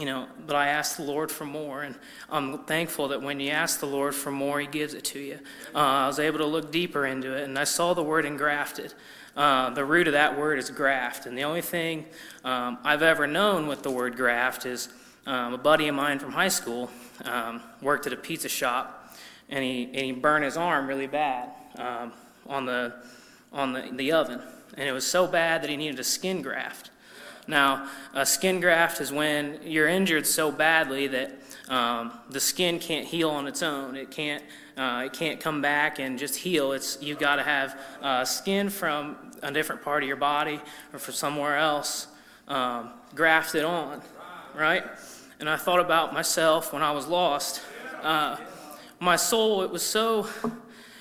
you 0.00 0.06
know, 0.06 0.26
but 0.46 0.56
I 0.56 0.68
asked 0.68 0.96
the 0.96 1.02
Lord 1.02 1.30
for 1.30 1.44
more, 1.44 1.82
and 1.82 1.94
I'm 2.30 2.64
thankful 2.64 3.08
that 3.08 3.20
when 3.20 3.38
you 3.38 3.50
ask 3.50 3.80
the 3.80 3.86
Lord 3.86 4.14
for 4.14 4.30
more, 4.30 4.58
He 4.58 4.66
gives 4.66 4.94
it 4.94 5.04
to 5.04 5.18
you. 5.18 5.38
Uh, 5.74 5.78
I 5.78 6.06
was 6.06 6.18
able 6.18 6.38
to 6.38 6.46
look 6.46 6.72
deeper 6.72 7.04
into 7.04 7.36
it, 7.36 7.44
and 7.44 7.58
I 7.58 7.64
saw 7.64 7.92
the 7.92 8.02
word 8.02 8.24
engrafted. 8.24 8.94
Uh, 9.36 9.68
the 9.68 9.84
root 9.84 10.06
of 10.06 10.14
that 10.14 10.38
word 10.38 10.58
is 10.58 10.70
graft, 10.70 11.26
and 11.26 11.36
the 11.36 11.44
only 11.44 11.60
thing 11.60 12.06
um, 12.44 12.78
I've 12.82 13.02
ever 13.02 13.26
known 13.26 13.66
with 13.66 13.82
the 13.82 13.90
word 13.90 14.16
graft 14.16 14.64
is 14.64 14.88
um, 15.26 15.52
a 15.52 15.58
buddy 15.58 15.86
of 15.86 15.94
mine 15.94 16.18
from 16.18 16.32
high 16.32 16.48
school 16.48 16.90
um, 17.26 17.60
worked 17.82 18.06
at 18.06 18.14
a 18.14 18.16
pizza 18.16 18.48
shop, 18.48 19.14
and 19.50 19.62
he 19.62 19.84
and 19.84 19.96
he 19.96 20.12
burned 20.12 20.46
his 20.46 20.56
arm 20.56 20.86
really 20.86 21.08
bad 21.08 21.50
um, 21.76 22.12
on 22.48 22.64
the 22.64 22.94
on 23.52 23.74
the, 23.74 23.90
the 23.92 24.12
oven, 24.12 24.40
and 24.78 24.88
it 24.88 24.92
was 24.92 25.06
so 25.06 25.26
bad 25.26 25.62
that 25.62 25.68
he 25.68 25.76
needed 25.76 26.00
a 26.00 26.04
skin 26.04 26.40
graft. 26.40 26.90
Now, 27.50 27.88
a 28.14 28.24
skin 28.24 28.60
graft 28.60 29.00
is 29.00 29.10
when 29.10 29.58
you're 29.64 29.88
injured 29.88 30.24
so 30.24 30.52
badly 30.52 31.08
that 31.08 31.32
um, 31.68 32.12
the 32.30 32.38
skin 32.38 32.78
can't 32.78 33.04
heal 33.04 33.28
on 33.28 33.48
its 33.48 33.60
own. 33.60 33.96
It 33.96 34.12
can't, 34.12 34.44
uh, 34.76 35.02
it 35.06 35.12
can't 35.12 35.40
come 35.40 35.60
back 35.60 35.98
and 35.98 36.16
just 36.16 36.36
heal. 36.36 36.70
It's 36.70 37.02
you've 37.02 37.18
got 37.18 37.36
to 37.36 37.42
have 37.42 37.76
uh, 38.02 38.24
skin 38.24 38.70
from 38.70 39.16
a 39.42 39.50
different 39.50 39.82
part 39.82 40.04
of 40.04 40.06
your 40.06 40.16
body 40.16 40.60
or 40.92 41.00
from 41.00 41.12
somewhere 41.12 41.56
else 41.56 42.06
um, 42.46 42.92
grafted 43.16 43.64
on, 43.64 44.00
right? 44.54 44.84
And 45.40 45.50
I 45.50 45.56
thought 45.56 45.80
about 45.80 46.14
myself 46.14 46.72
when 46.72 46.82
I 46.82 46.92
was 46.92 47.08
lost. 47.08 47.62
Uh, 48.00 48.36
my 49.00 49.16
soul, 49.16 49.62
it 49.62 49.70
was 49.72 49.82
so, 49.82 50.28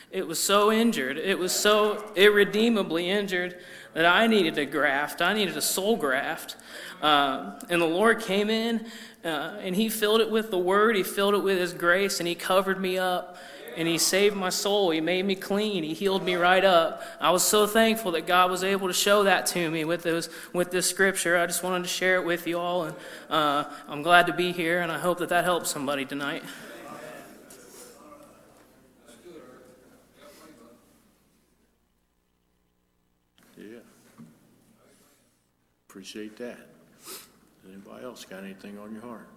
it 0.10 0.28
was 0.28 0.40
so 0.40 0.72
injured. 0.72 1.20
It 1.20 1.38
was 1.38 1.52
so 1.52 2.12
irredeemably 2.16 3.08
injured 3.08 3.60
that 4.00 4.06
I 4.06 4.28
needed 4.28 4.58
a 4.58 4.66
graft. 4.66 5.22
I 5.22 5.34
needed 5.34 5.58
a 5.58 5.62
soul 5.62 5.98
graft. 5.98 6.56
Uh, 7.02 7.60
and 7.70 7.82
the 7.82 7.86
Lord 7.86 8.22
came 8.22 8.50
in 8.50 8.86
uh, 9.26 9.58
and 9.60 9.76
He 9.76 9.90
filled 9.90 10.22
it 10.22 10.32
with 10.32 10.52
the 10.52 10.58
Word. 10.58 10.96
He 10.96 11.04
filled 11.04 11.34
it 11.34 11.44
with 11.44 11.58
His 11.58 11.74
grace 11.74 12.22
and 12.22 12.28
He 12.28 12.34
covered 12.34 12.80
me 12.80 12.98
up. 12.98 13.36
and 13.76 13.90
He 13.90 13.98
saved 13.98 14.38
my 14.38 14.52
soul. 14.52 14.92
He 14.92 15.02
made 15.02 15.26
me 15.26 15.36
clean. 15.36 15.84
He 15.84 15.94
healed 15.94 16.24
me 16.24 16.36
right 16.36 16.64
up. 16.64 17.04
I 17.20 17.32
was 17.32 17.44
so 17.44 17.68
thankful 17.68 18.14
that 18.14 18.26
God 18.26 18.50
was 18.50 18.64
able 18.64 18.88
to 18.88 18.94
show 18.94 19.24
that 19.24 19.46
to 19.48 19.70
me 19.70 19.84
with 19.84 20.04
those 20.04 20.30
with 20.54 20.72
this 20.72 20.90
scripture. 20.90 21.36
I 21.36 21.46
just 21.46 21.62
wanted 21.62 21.84
to 21.84 21.90
share 21.90 22.16
it 22.22 22.26
with 22.26 22.48
you 22.48 22.58
all, 22.58 22.86
and 22.86 22.96
uh, 23.30 23.66
I'm 23.90 24.02
glad 24.02 24.28
to 24.28 24.34
be 24.34 24.54
here, 24.54 24.80
and 24.80 24.94
I 24.94 25.00
hope 25.00 25.20
that 25.20 25.28
that 25.28 25.44
helps 25.44 25.70
somebody 25.70 26.06
tonight. 26.06 26.44
Yeah. 33.60 33.80
Appreciate 36.00 36.38
that. 36.38 36.58
Anybody 37.68 38.06
else 38.06 38.24
got 38.24 38.42
anything 38.46 38.80
on 38.80 38.94
your 38.94 39.02
heart? 39.02 39.28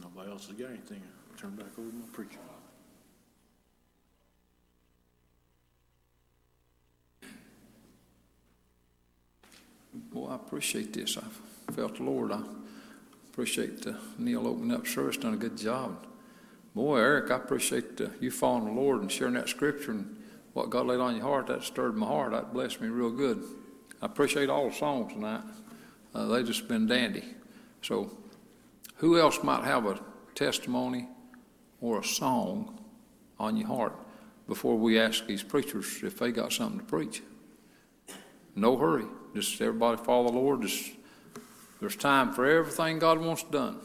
Nobody 0.00 0.30
else 0.30 0.46
has 0.46 0.56
got 0.56 0.70
anything. 0.70 1.02
I'll 1.30 1.36
Turn 1.36 1.56
back 1.56 1.66
over 1.78 1.90
to 1.90 1.94
my 1.94 2.06
preacher. 2.10 2.38
Well, 10.12 10.30
I 10.30 10.36
appreciate 10.36 10.92
this. 10.92 11.18
I 11.18 11.72
felt 11.72 11.96
the 11.96 12.04
Lord. 12.04 12.32
I 12.32 12.42
appreciate 13.28 13.86
uh, 13.86 13.94
Neil 14.18 14.46
opening 14.46 14.72
up 14.72 14.86
service, 14.86 15.16
done 15.16 15.34
a 15.34 15.36
good 15.36 15.56
job. 15.56 16.06
Boy, 16.74 16.98
Eric, 16.98 17.30
I 17.32 17.36
appreciate 17.36 18.00
uh, 18.00 18.08
you 18.20 18.30
following 18.30 18.66
the 18.66 18.80
Lord 18.80 19.00
and 19.00 19.10
sharing 19.10 19.34
that 19.34 19.48
scripture 19.48 19.92
and 19.92 20.16
what 20.52 20.70
God 20.70 20.86
laid 20.86 21.00
on 21.00 21.16
your 21.16 21.24
heart. 21.24 21.48
That 21.48 21.64
stirred 21.64 21.96
my 21.96 22.06
heart. 22.06 22.32
That 22.32 22.52
blessed 22.52 22.80
me 22.80 22.88
real 22.88 23.10
good. 23.10 23.42
I 24.00 24.06
appreciate 24.06 24.48
all 24.48 24.68
the 24.68 24.74
songs 24.74 25.12
tonight. 25.12 25.42
Uh, 26.14 26.26
they 26.26 26.42
just 26.44 26.68
been 26.68 26.86
dandy. 26.86 27.24
So, 27.82 28.16
who 28.96 29.18
else 29.18 29.42
might 29.42 29.64
have 29.64 29.86
a 29.86 29.98
testimony 30.34 31.08
or 31.80 32.00
a 32.00 32.04
song 32.04 32.78
on 33.38 33.56
your 33.56 33.68
heart 33.68 33.96
before 34.46 34.76
we 34.76 34.98
ask 35.00 35.26
these 35.26 35.42
preachers 35.42 36.00
if 36.02 36.18
they 36.18 36.30
got 36.30 36.52
something 36.52 36.78
to 36.78 36.86
preach? 36.86 37.22
No 38.54 38.76
hurry. 38.76 39.06
Just 39.34 39.60
everybody 39.60 40.02
follow 40.02 40.26
the 40.28 40.36
Lord. 40.36 40.62
Just 40.62 40.92
there's 41.80 41.96
time 41.96 42.32
for 42.32 42.46
everything 42.46 42.98
God 42.98 43.18
wants 43.18 43.42
done. 43.44 43.78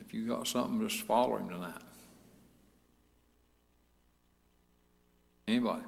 If 0.00 0.14
you 0.14 0.26
got 0.26 0.46
something, 0.46 0.86
just 0.86 1.02
follow 1.02 1.36
Him 1.36 1.48
tonight. 1.48 1.82
Anybody? 5.46 5.82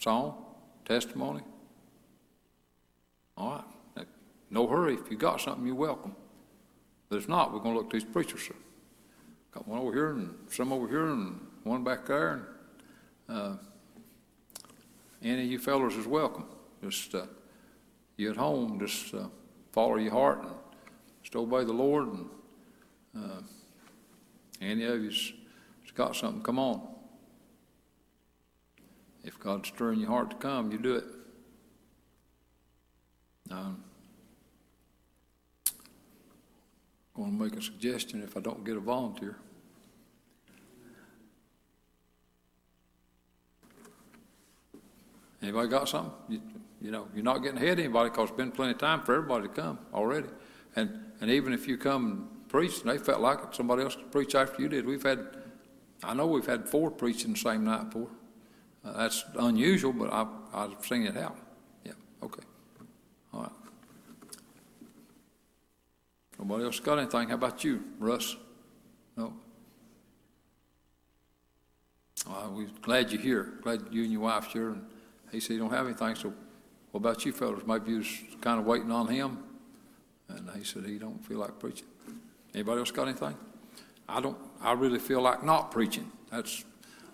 Song? 0.00 0.44
Testimony? 0.84 1.42
All 3.36 3.64
right. 3.96 4.06
No 4.50 4.66
hurry. 4.66 4.94
If 4.94 5.10
you 5.10 5.16
got 5.16 5.40
something, 5.40 5.66
you're 5.66 5.74
welcome. 5.74 6.14
But 7.08 7.18
if 7.18 7.28
not, 7.28 7.52
we're 7.52 7.58
going 7.58 7.74
to 7.74 7.80
look 7.80 7.90
to 7.90 7.98
these 7.98 8.04
preachers. 8.04 8.48
Got 9.50 9.68
one 9.68 9.78
over 9.78 9.92
here 9.92 10.10
and 10.10 10.34
some 10.50 10.72
over 10.72 10.88
here 10.88 11.06
and 11.06 11.40
one 11.64 11.84
back 11.84 12.06
there. 12.06 12.48
And, 13.28 13.36
uh, 13.36 13.56
any 15.24 15.44
of 15.44 15.50
you 15.50 15.58
fellows 15.58 15.96
is 15.96 16.06
welcome. 16.06 16.44
Just 16.82 17.14
uh, 17.14 17.26
you 18.16 18.30
at 18.30 18.36
home, 18.36 18.78
just 18.78 19.14
uh, 19.14 19.26
follow 19.72 19.96
your 19.96 20.12
heart 20.12 20.42
and 20.42 20.52
just 21.22 21.34
obey 21.34 21.64
the 21.64 21.72
Lord. 21.72 22.08
And 22.08 22.28
uh, 23.16 23.40
any 24.60 24.84
of 24.84 25.02
you's 25.02 25.32
got 25.94 26.14
something, 26.14 26.42
come 26.42 26.58
on. 26.58 26.86
If 29.22 29.40
God's 29.40 29.68
stirring 29.68 30.00
your 30.00 30.10
heart 30.10 30.30
to 30.30 30.36
come, 30.36 30.70
you 30.70 30.78
do 30.78 30.96
it. 30.96 31.04
Um, 33.50 33.82
going 37.14 37.38
to 37.38 37.44
make 37.44 37.56
a 37.56 37.62
suggestion 37.62 38.22
if 38.22 38.36
I 38.36 38.40
don't 38.40 38.64
get 38.64 38.76
a 38.76 38.80
volunteer. 38.80 39.36
Anybody 45.44 45.68
got 45.68 45.88
something? 45.88 46.12
You, 46.28 46.40
you 46.80 46.90
know, 46.90 47.06
you're 47.14 47.24
not 47.24 47.38
getting 47.38 47.58
ahead 47.58 47.78
of 47.78 47.78
anybody 47.80 48.10
because 48.10 48.28
there's 48.30 48.36
been 48.36 48.50
plenty 48.50 48.72
of 48.72 48.78
time 48.78 49.02
for 49.02 49.14
everybody 49.14 49.48
to 49.48 49.54
come 49.54 49.78
already. 49.92 50.28
And 50.74 51.04
and 51.20 51.30
even 51.30 51.52
if 51.52 51.68
you 51.68 51.76
come 51.78 52.06
and 52.06 52.48
preach, 52.48 52.82
and 52.82 52.90
they 52.90 52.98
felt 52.98 53.20
like 53.20 53.38
it, 53.42 53.54
somebody 53.54 53.82
else 53.82 53.96
to 53.96 54.02
preach 54.02 54.34
after 54.34 54.60
you 54.62 54.68
did. 54.68 54.86
We've 54.86 55.02
had, 55.02 55.26
I 56.02 56.14
know 56.14 56.26
we've 56.26 56.46
had 56.46 56.68
four 56.68 56.90
preaching 56.90 57.32
the 57.32 57.38
same 57.38 57.64
night 57.64 57.90
before. 57.90 58.08
Uh, 58.84 58.92
that's 58.98 59.24
unusual, 59.38 59.92
but 59.92 60.12
I've, 60.12 60.28
I've 60.52 60.84
seen 60.84 61.06
it 61.06 61.14
happen. 61.14 61.40
Yeah, 61.84 61.92
okay. 62.22 62.42
All 63.32 63.40
right. 63.40 63.50
Nobody 66.38 66.64
else 66.64 66.78
got 66.80 66.98
anything? 66.98 67.28
How 67.28 67.34
about 67.36 67.64
you, 67.64 67.82
Russ? 67.98 68.36
No? 69.16 69.32
Well, 72.28 72.52
we're 72.56 72.68
glad 72.82 73.10
you're 73.10 73.22
here. 73.22 73.54
Glad 73.62 73.86
you 73.90 74.02
and 74.02 74.12
your 74.12 74.20
wife's 74.20 74.52
here. 74.52 74.70
And 74.70 74.84
he 75.34 75.40
said, 75.40 75.54
You 75.54 75.58
don't 75.58 75.72
have 75.72 75.86
anything, 75.86 76.14
so 76.14 76.32
what 76.92 77.00
about 77.00 77.24
you 77.26 77.32
fellas? 77.32 77.66
Maybe 77.66 77.90
you 77.90 77.98
was 77.98 78.20
kind 78.40 78.60
of 78.60 78.66
waiting 78.66 78.92
on 78.92 79.08
him. 79.08 79.38
And 80.28 80.48
he 80.56 80.64
said 80.64 80.86
he 80.86 80.96
don't 80.96 81.24
feel 81.26 81.38
like 81.38 81.58
preaching. 81.58 81.88
Anybody 82.54 82.78
else 82.78 82.92
got 82.92 83.08
anything? 83.08 83.36
I 84.08 84.20
don't. 84.20 84.36
I 84.60 84.72
really 84.72 84.98
feel 84.98 85.20
like 85.20 85.42
not 85.42 85.72
preaching. 85.72 86.10
That's 86.30 86.64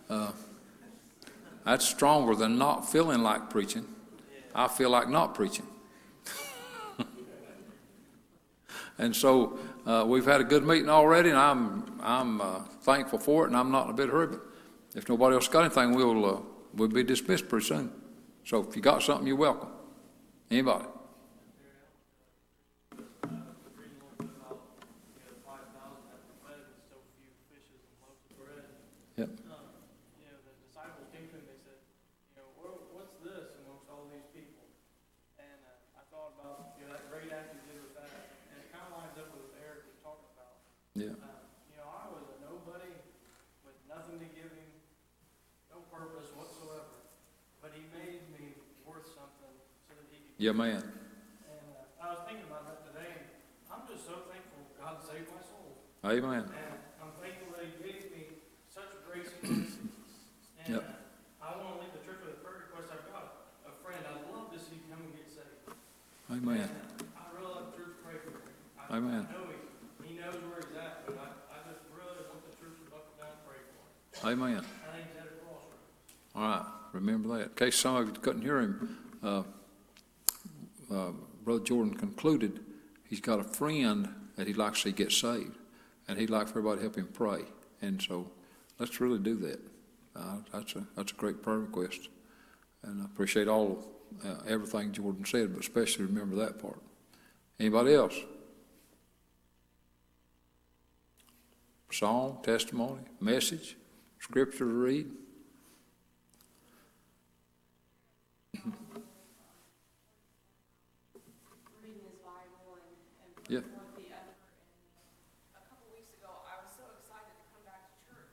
uh, 0.09 0.33
that's 1.65 1.85
stronger 1.87 2.35
than 2.35 2.59
not 2.59 2.91
feeling 2.91 3.23
like 3.23 3.49
preaching. 3.49 3.87
I 4.55 4.69
feel 4.69 4.91
like 4.91 5.09
not 5.09 5.35
preaching. 5.35 5.67
and 8.99 9.17
so 9.17 9.59
uh, 9.87 10.05
we've 10.07 10.27
had 10.27 10.41
a 10.41 10.45
good 10.45 10.65
meeting 10.65 10.91
already, 10.91 11.31
and 11.31 11.39
I'm 11.39 11.99
I'm 12.03 12.41
uh, 12.41 12.61
thankful 12.83 13.19
for 13.19 13.45
it, 13.45 13.49
and 13.49 13.57
I'm 13.57 13.71
not 13.71 13.87
in 13.87 13.91
a 13.93 13.95
bit 13.95 14.07
of 14.07 14.13
hurry. 14.13 14.27
But 14.27 14.41
if 14.95 15.09
nobody 15.09 15.37
else 15.37 15.49
got 15.49 15.65
anything, 15.65 15.95
we'll 15.95 16.27
uh, 16.27 16.41
we'll 16.75 16.89
be 16.89 17.03
dismissed 17.03 17.49
pretty 17.49 17.67
soon. 17.67 17.93
So 18.45 18.67
if 18.69 18.75
you 18.77 18.83
got 18.83 19.03
something, 19.03 19.27
you're 19.27 19.37
welcome. 19.37 19.69
Anybody? 20.51 20.85
Yep. 29.19 29.29
Um, 29.53 29.69
you 30.17 30.25
know, 30.33 30.39
the 30.49 30.55
disciples 30.65 31.05
came 31.13 31.29
to 31.29 31.37
him, 31.37 31.45
they 31.45 31.61
said, 31.61 31.77
you 32.33 32.41
know, 32.41 32.49
"What- 32.57 32.89
what's 32.97 33.15
this 33.21 33.53
amongst 33.61 33.91
all 33.93 34.09
these 34.09 34.25
people? 34.33 34.65
And 35.37 35.61
uh, 35.67 36.01
I 36.01 36.03
thought 36.09 36.33
about, 36.41 36.79
you 36.81 36.87
know, 36.89 36.97
that 36.97 37.11
great 37.13 37.29
act 37.29 37.53
you 37.53 37.61
did 37.69 37.81
with 37.85 37.95
that, 38.01 38.09
and 38.49 38.57
it 38.65 38.73
kind 38.73 38.87
of 38.89 38.97
lines 38.97 39.17
up 39.21 39.29
with 39.37 39.53
what 39.53 39.61
Eric 39.61 39.85
was 39.93 39.99
talking 40.01 40.31
about. 40.33 40.57
Yeah. 40.97 41.13
Uh, 41.21 41.45
You 41.69 41.77
know, 41.77 41.89
I 41.93 42.09
was 42.17 42.25
a 42.33 42.37
nobody 42.41 42.93
with 43.67 43.77
nothing 43.85 44.17
to 44.25 44.29
give 44.33 44.49
him, 44.57 44.71
no 45.69 45.85
purpose 45.93 46.33
whatsoever, 46.33 47.05
but 47.61 47.77
he 47.77 47.85
made 47.93 48.25
me 48.33 48.57
worth 48.89 49.05
something 49.13 49.55
so 49.85 49.93
that 50.01 50.09
he 50.09 50.19
could. 50.25 50.30
Yeah, 50.41 50.57
man. 50.57 50.81
And 50.81 50.81
uh, 50.81 52.01
I 52.01 52.17
was 52.17 52.25
thinking 52.25 52.49
about 52.49 52.65
that 52.65 52.81
today, 52.89 53.13
and 53.13 53.29
I'm 53.69 53.85
just 53.85 54.09
so 54.09 54.25
thankful 54.33 54.65
God 54.81 54.97
saved 55.05 55.29
my 55.29 55.45
soul. 55.45 55.85
Amen. 56.01 56.49
And 56.49 56.81
I'm 56.97 57.13
thankful 57.21 57.53
that 57.61 57.69
he 57.69 57.77
gave 57.77 58.09
me 58.09 58.41
such 58.73 58.89
grace 59.05 59.29
and 59.45 59.69
mercy. 59.69 59.85
Yep. 60.65 60.81
uh, 60.81 61.45
I 61.45 61.61
want 61.61 61.77
to 61.77 61.85
leave 61.85 61.93
the 61.93 62.01
church 62.09 62.25
with 62.25 62.41
a 62.41 62.41
prayer 62.41 62.73
request. 62.73 62.89
I've 62.89 63.05
got 63.13 63.53
a 63.69 63.73
friend 63.85 64.01
I'd 64.01 64.33
love 64.33 64.49
to 64.49 64.57
see 64.57 64.81
come 64.89 65.05
and 65.05 65.13
get 65.13 65.29
saved. 65.29 65.77
Amen. 66.33 66.73
And 66.73 67.05
I 67.21 67.29
really 67.37 67.53
love 67.53 67.77
the 67.77 67.77
church 67.77 67.93
to 67.93 68.01
pray 68.01 68.17
for 68.25 68.33
him. 68.33 68.49
I, 68.81 68.97
Amen. 68.97 69.29
I 69.29 69.37
know 69.37 69.45
he, 69.53 69.61
he 70.09 70.13
knows 70.25 70.41
where 70.41 70.65
he's 70.65 70.73
at, 70.73 71.05
but 71.05 71.21
I, 71.21 71.29
I 71.53 71.69
just 71.69 71.85
really 71.93 72.25
want 72.33 72.49
the 72.49 72.57
church 72.57 72.81
to 72.81 72.89
buckle 72.89 73.13
down 73.21 73.37
and 73.37 73.45
pray 73.45 73.61
for 73.61 73.77
him. 73.77 74.25
Amen. 74.25 74.65
I 74.65 74.89
think 74.89 75.05
he's 75.05 75.21
at 75.21 75.29
a 75.29 75.37
crossroads. 75.45 75.85
All 76.33 76.49
right. 76.49 76.65
Remember 76.97 77.29
that. 77.37 77.53
In 77.53 77.61
case 77.61 77.77
some 77.77 78.01
of 78.01 78.09
you 78.09 78.17
couldn't 78.17 78.41
hear 78.41 78.65
him, 78.65 78.97
uh, 79.21 79.45
uh, 80.93 81.13
Brother 81.45 81.65
Jordan 81.65 81.95
concluded 81.95 82.61
he's 83.05 83.21
got 83.21 83.41
a 83.41 83.45
friend 83.45 84.09
that 84.37 84.47
he'd 84.47 84.57
like 84.57 84.75
to 84.75 84.81
see 84.81 84.93
get 84.93 85.13
saved, 85.13 85.57
and 86.09 86.19
he'd 86.19 86.31
like 86.31 86.49
for 86.49 86.59
everybody 86.59 86.79
to 86.79 86.83
help 86.85 86.97
him 86.97 87.09
pray. 87.13 87.43
And 87.83 88.01
so 88.01 88.31
let's 88.79 89.01
really 89.01 89.19
do 89.19 89.37
that. 89.37 89.61
Uh, 90.17 90.37
that's 90.53 90.75
a 90.75 90.87
that's 90.97 91.13
a 91.13 91.15
great 91.15 91.43
prayer 91.43 91.59
request, 91.61 92.09
and 92.83 93.03
I 93.03 93.05
appreciate 93.05 93.49
all 93.49 93.85
uh, 94.25 94.37
everything 94.47 94.93
Jordan 94.93 95.25
said, 95.25 95.53
but 95.53 95.61
especially 95.61 96.07
remember 96.07 96.37
that 96.37 96.59
part. 96.61 96.81
Anybody 97.59 97.95
else? 97.95 98.17
Song, 101.93 102.39
testimony, 102.43 103.03
message, 103.21 103.77
scripture 104.21 104.59
to 104.59 104.65
read. 104.65 105.07
reading 111.83 112.01
his 112.07 112.19
Bible 112.23 112.79
and, 112.79 112.85
and 113.25 113.31
Yeah. 113.35 113.40
putting 113.40 113.40
one 113.40 113.40
with 113.40 113.40
the 113.40 113.40
other. 113.40 113.40
And 113.40 113.40
a 113.40 113.40
couple 113.40 113.40
weeks 113.40 113.40
ago, 113.40 113.40
I 113.40 113.40
was 113.59 113.65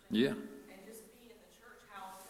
Yeah, 0.10 0.32
and 0.72 0.80
just 0.88 1.04
be 1.20 1.28
in 1.28 1.36
the 1.36 1.52
church 1.52 1.84
house. 1.92 2.24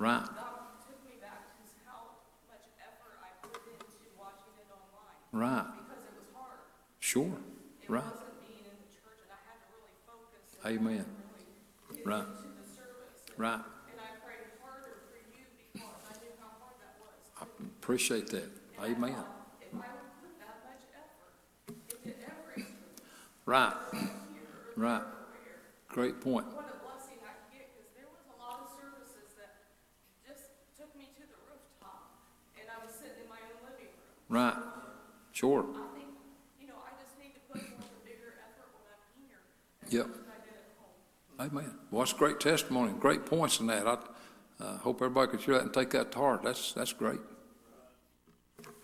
Right, 0.00 0.24
God 0.24 0.80
took 0.80 0.96
me 1.04 1.20
back 1.20 1.44
to 1.60 1.62
how 1.84 2.24
much 2.48 2.64
effort 2.80 3.20
I 3.20 3.36
put 3.44 3.60
into 3.68 4.08
watching 4.16 4.56
it 4.56 4.64
online 4.72 5.20
right, 5.36 5.68
because 5.76 6.08
it 6.08 6.16
was 6.16 6.32
hard. 6.32 6.56
sure, 7.04 7.36
It 7.84 7.90
right, 7.92 8.00
wasn't 8.00 8.40
being 8.40 8.64
in 8.64 8.80
the 8.80 8.88
church, 8.96 9.20
and 9.28 9.32
I 9.36 9.40
had 9.44 9.60
to 9.60 9.68
really 9.76 9.92
focus. 10.08 10.56
Amen. 10.64 11.04
really 11.92 12.00
Right. 12.08 12.24
into 12.24 12.48
the 12.56 12.64
service. 12.64 13.28
And- 13.28 13.36
right. 13.36 13.60
And 13.92 14.00
I 14.00 14.08
prayed 14.24 14.48
harder 14.64 15.04
for 15.12 15.20
you 15.20 15.44
because 15.76 15.84
I 16.08 16.16
knew 16.24 16.32
how 16.40 16.48
hard 16.64 16.80
that 16.80 16.96
was. 17.04 17.20
I 17.36 17.44
appreciate 17.84 18.32
that. 18.32 18.48
Amen. 18.80 19.12
If 19.60 19.68
I 19.76 19.84
would 19.84 20.08
put 20.24 20.32
that 20.40 20.64
much 20.64 20.84
effort 20.96 21.36
into 22.00 22.16
every 22.24 22.72
Right, 23.48 23.72
right. 24.76 25.00
Great 25.88 26.20
point. 26.20 26.44
what 26.52 26.68
a 26.68 26.84
blessing 26.84 27.16
I 27.24 27.32
could 27.32 27.48
get, 27.56 27.72
because 27.72 27.88
there 27.96 28.04
was 28.12 28.20
a 28.28 28.36
lot 28.36 28.60
of 28.60 28.68
services 28.76 29.32
that 29.40 29.72
just 30.20 30.52
took 30.76 30.92
me 30.92 31.08
to 31.16 31.24
the 31.24 31.38
rooftop, 31.48 32.12
and 32.60 32.68
I 32.68 32.76
was 32.84 32.92
sitting 32.92 33.24
in 33.24 33.28
my 33.32 33.40
own 33.48 33.64
living 33.64 33.88
room. 33.88 34.28
Right, 34.28 34.52
sure. 35.32 35.64
I 35.64 35.96
think, 35.96 36.12
you 36.60 36.68
know, 36.68 36.76
I 36.76 36.92
just 37.00 37.16
need 37.16 37.40
to 37.40 37.42
put 37.48 37.64
of 37.64 37.88
a 37.88 38.04
bigger 38.04 38.36
effort 38.36 38.68
when 38.76 38.84
I'm 38.84 39.00
here 39.16 39.40
Yep. 39.96 40.12
I 40.28 40.44
did 40.44 40.52
at 40.52 40.76
home. 40.76 41.48
Amen. 41.48 41.72
Well, 41.90 42.04
that's 42.04 42.12
great 42.12 42.40
testimony, 42.40 42.92
great 43.00 43.24
points 43.24 43.60
in 43.60 43.66
that. 43.68 43.88
I 43.88 43.96
uh, 44.60 44.76
hope 44.84 45.00
everybody 45.00 45.30
could 45.30 45.40
hear 45.40 45.54
that 45.54 45.62
and 45.64 45.72
take 45.72 45.88
that 45.96 46.12
to 46.12 46.18
heart. 46.18 46.42
That's, 46.42 46.74
that's 46.74 46.92
great. 46.92 47.20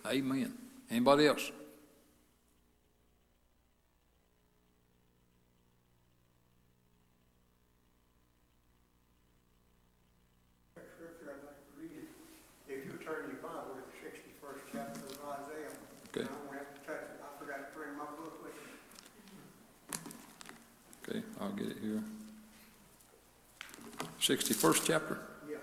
Amen. 0.09 0.57
Anybody 0.89 1.27
else? 1.27 1.53
scripture 10.95 11.37
I'd 11.37 11.45
like 11.45 11.59
to 11.59 11.73
read. 11.77 12.07
If 12.69 12.85
you 12.87 12.93
turn 13.05 13.29
your 13.29 13.43
Bible 13.43 13.77
to 13.77 13.83
the 13.83 13.93
sixty-first 13.99 14.65
chapter 14.73 15.01
of 15.01 15.19
Isaiah. 15.43 15.75
Okay. 16.15 16.25
I 16.25 16.33
won't 16.47 16.59
have 16.59 16.71
to 16.71 16.81
touch 16.87 17.05
it. 17.13 17.21
I 17.21 17.29
forgot 17.39 17.61
to 17.67 17.77
bring 17.77 17.93
my 17.99 18.09
book 18.17 18.41
with 18.41 18.55
me. 18.55 18.65
Okay, 21.03 21.21
I'll 21.41 21.53
get 21.53 21.69
it 21.69 21.79
here. 21.83 22.03
61st 24.25 24.87
chapter? 24.87 25.19
Yeah. 25.47 25.57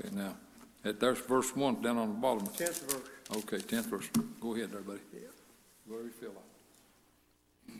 Okay, 0.00 0.16
now, 0.16 0.34
there's 0.82 1.18
verse 1.18 1.54
1 1.54 1.82
down 1.82 1.98
on 1.98 2.08
the 2.08 2.14
bottom. 2.14 2.46
Tenth 2.46 2.90
verse. 2.90 3.02
Okay, 3.36 3.58
10th 3.58 3.84
verse. 3.90 4.08
Go 4.40 4.54
ahead 4.54 4.70
everybody. 4.72 5.00
buddy. 5.12 5.24
Go 5.86 5.96
where 5.96 6.04
you 6.04 6.10
feel 6.10 6.30
like. 6.30 7.76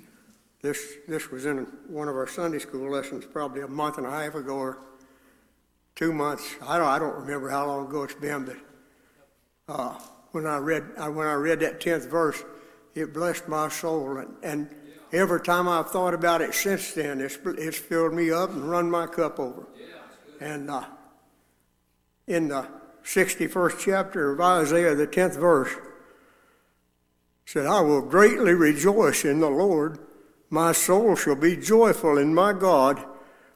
This, 0.60 0.94
this 1.08 1.30
was 1.30 1.46
in 1.46 1.66
one 1.88 2.08
of 2.08 2.16
our 2.16 2.26
Sunday 2.26 2.58
school 2.58 2.90
lessons 2.90 3.24
probably 3.24 3.62
a 3.62 3.68
month 3.68 3.96
and 3.96 4.06
a 4.06 4.10
half 4.10 4.34
ago 4.34 4.56
or 4.56 4.78
two 5.94 6.12
months. 6.12 6.54
I 6.66 6.76
don't, 6.76 6.86
I 6.86 6.98
don't 6.98 7.14
remember 7.14 7.48
how 7.48 7.66
long 7.66 7.86
ago 7.86 8.02
it's 8.02 8.14
been, 8.14 8.44
but, 8.44 8.56
uh, 9.68 9.98
when 10.32 10.46
I 10.46 10.58
read, 10.58 10.84
I, 10.98 11.08
when 11.08 11.26
I 11.26 11.34
read 11.34 11.60
that 11.60 11.80
tenth 11.80 12.10
verse, 12.10 12.44
it 12.94 13.14
blessed 13.14 13.48
my 13.48 13.70
soul. 13.70 14.18
And, 14.18 14.34
and 14.42 14.68
every 15.14 15.40
time 15.40 15.68
I've 15.68 15.90
thought 15.90 16.14
about 16.14 16.40
it 16.40 16.54
since 16.54 16.92
then, 16.92 17.20
it's, 17.20 17.38
it's 17.44 17.78
filled 17.78 18.14
me 18.14 18.30
up 18.30 18.50
and 18.50 18.68
run 18.68 18.90
my 18.90 19.06
cup 19.06 19.38
over. 19.38 19.66
And, 20.40 20.70
uh, 20.70 20.84
in 22.26 22.48
the 22.48 22.66
61st 23.04 23.78
chapter 23.78 24.32
of 24.32 24.40
Isaiah, 24.40 24.94
the 24.94 25.06
10th 25.06 25.38
verse, 25.38 25.70
said, 27.46 27.66
I 27.66 27.80
will 27.80 28.02
greatly 28.02 28.54
rejoice 28.54 29.24
in 29.24 29.40
the 29.40 29.50
Lord. 29.50 29.98
My 30.50 30.72
soul 30.72 31.14
shall 31.14 31.36
be 31.36 31.56
joyful 31.56 32.16
in 32.16 32.34
my 32.34 32.52
God, 32.52 33.04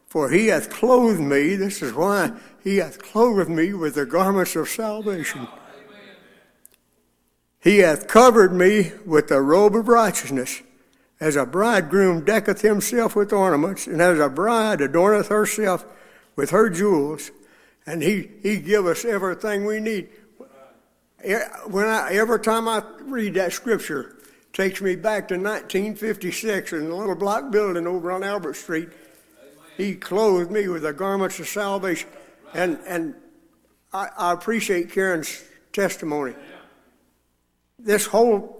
for 0.06 0.30
he 0.30 0.48
hath 0.48 0.70
clothed 0.70 1.20
me. 1.20 1.54
This 1.54 1.82
is 1.82 1.94
why 1.94 2.32
he 2.62 2.76
hath 2.78 3.02
clothed 3.02 3.48
me 3.48 3.72
with 3.72 3.94
the 3.94 4.06
garments 4.06 4.56
of 4.56 4.68
salvation. 4.68 5.48
He 7.60 7.78
hath 7.78 8.06
covered 8.06 8.52
me 8.52 8.92
with 9.04 9.28
the 9.28 9.40
robe 9.40 9.74
of 9.74 9.88
righteousness, 9.88 10.62
as 11.20 11.36
a 11.36 11.44
bridegroom 11.44 12.24
decketh 12.24 12.60
himself 12.60 13.16
with 13.16 13.32
ornaments, 13.32 13.86
and 13.86 14.00
as 14.00 14.18
a 14.18 14.28
bride 14.28 14.80
adorneth 14.80 15.28
herself 15.28 15.84
with 16.36 16.50
her 16.50 16.70
jewels. 16.70 17.30
And 17.86 18.02
he, 18.02 18.30
he 18.42 18.58
give 18.58 18.86
us 18.86 19.04
everything 19.04 19.64
we 19.64 19.80
need. 19.80 20.10
When 21.66 21.86
I, 21.86 22.10
every 22.12 22.38
time 22.40 22.68
I 22.68 22.82
read 23.00 23.34
that 23.34 23.52
scripture, 23.52 24.18
it 24.20 24.52
takes 24.52 24.80
me 24.80 24.94
back 24.94 25.28
to 25.28 25.34
1956 25.34 26.72
in 26.72 26.88
the 26.88 26.94
little 26.94 27.16
block 27.16 27.50
building 27.50 27.86
over 27.86 28.12
on 28.12 28.22
Albert 28.22 28.54
Street. 28.54 28.90
He 29.76 29.94
clothed 29.94 30.50
me 30.50 30.68
with 30.68 30.82
the 30.82 30.92
garments 30.92 31.40
of 31.40 31.48
salvation. 31.48 32.08
And, 32.54 32.78
and 32.86 33.14
I, 33.92 34.08
I 34.16 34.32
appreciate 34.32 34.92
Karen's 34.92 35.42
testimony. 35.72 36.34
This 37.78 38.06
whole 38.06 38.57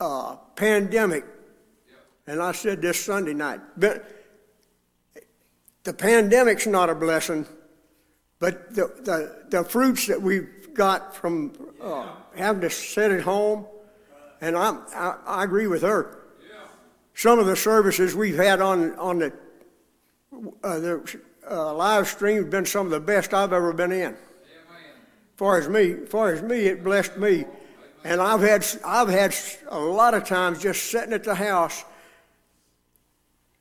uh, 0.00 0.36
pandemic, 0.54 1.24
and 2.26 2.42
I 2.42 2.52
said 2.52 2.82
this 2.82 3.04
Sunday 3.04 3.34
night, 3.34 3.60
but 3.76 4.04
the 5.84 5.92
pandemic's 5.92 6.66
not 6.66 6.90
a 6.90 6.94
blessing, 6.94 7.46
but 8.38 8.74
the, 8.74 8.86
the, 9.02 9.44
the 9.48 9.64
fruits 9.64 10.06
that 10.06 10.20
we've 10.20 10.74
got 10.74 11.14
from 11.14 11.52
uh, 11.82 12.08
having 12.36 12.60
to 12.60 12.70
sit 12.70 13.10
at 13.10 13.22
home, 13.22 13.66
and 14.40 14.56
I'm, 14.56 14.82
I, 14.94 15.16
I 15.26 15.44
agree 15.44 15.66
with 15.66 15.82
her. 15.82 16.14
Some 17.14 17.40
of 17.40 17.46
the 17.46 17.56
services 17.56 18.14
we've 18.14 18.36
had 18.36 18.60
on, 18.60 18.94
on 18.94 19.18
the, 19.18 19.32
uh, 20.62 20.78
the 20.78 21.20
uh, 21.50 21.74
live 21.74 22.06
stream 22.06 22.36
have 22.42 22.50
been 22.50 22.64
some 22.64 22.86
of 22.86 22.92
the 22.92 23.00
best 23.00 23.34
I've 23.34 23.52
ever 23.52 23.72
been 23.72 23.90
in. 23.90 24.16
Far 25.36 25.58
as 25.58 25.68
me, 25.68 25.94
far 26.06 26.32
as 26.32 26.42
me, 26.42 26.66
it 26.66 26.84
blessed 26.84 27.16
me. 27.16 27.44
And 28.08 28.22
I've 28.22 28.40
had, 28.40 28.66
I've 28.86 29.10
had 29.10 29.36
a 29.68 29.78
lot 29.78 30.14
of 30.14 30.24
times 30.24 30.62
just 30.62 30.84
sitting 30.84 31.12
at 31.12 31.24
the 31.24 31.34
house. 31.34 31.84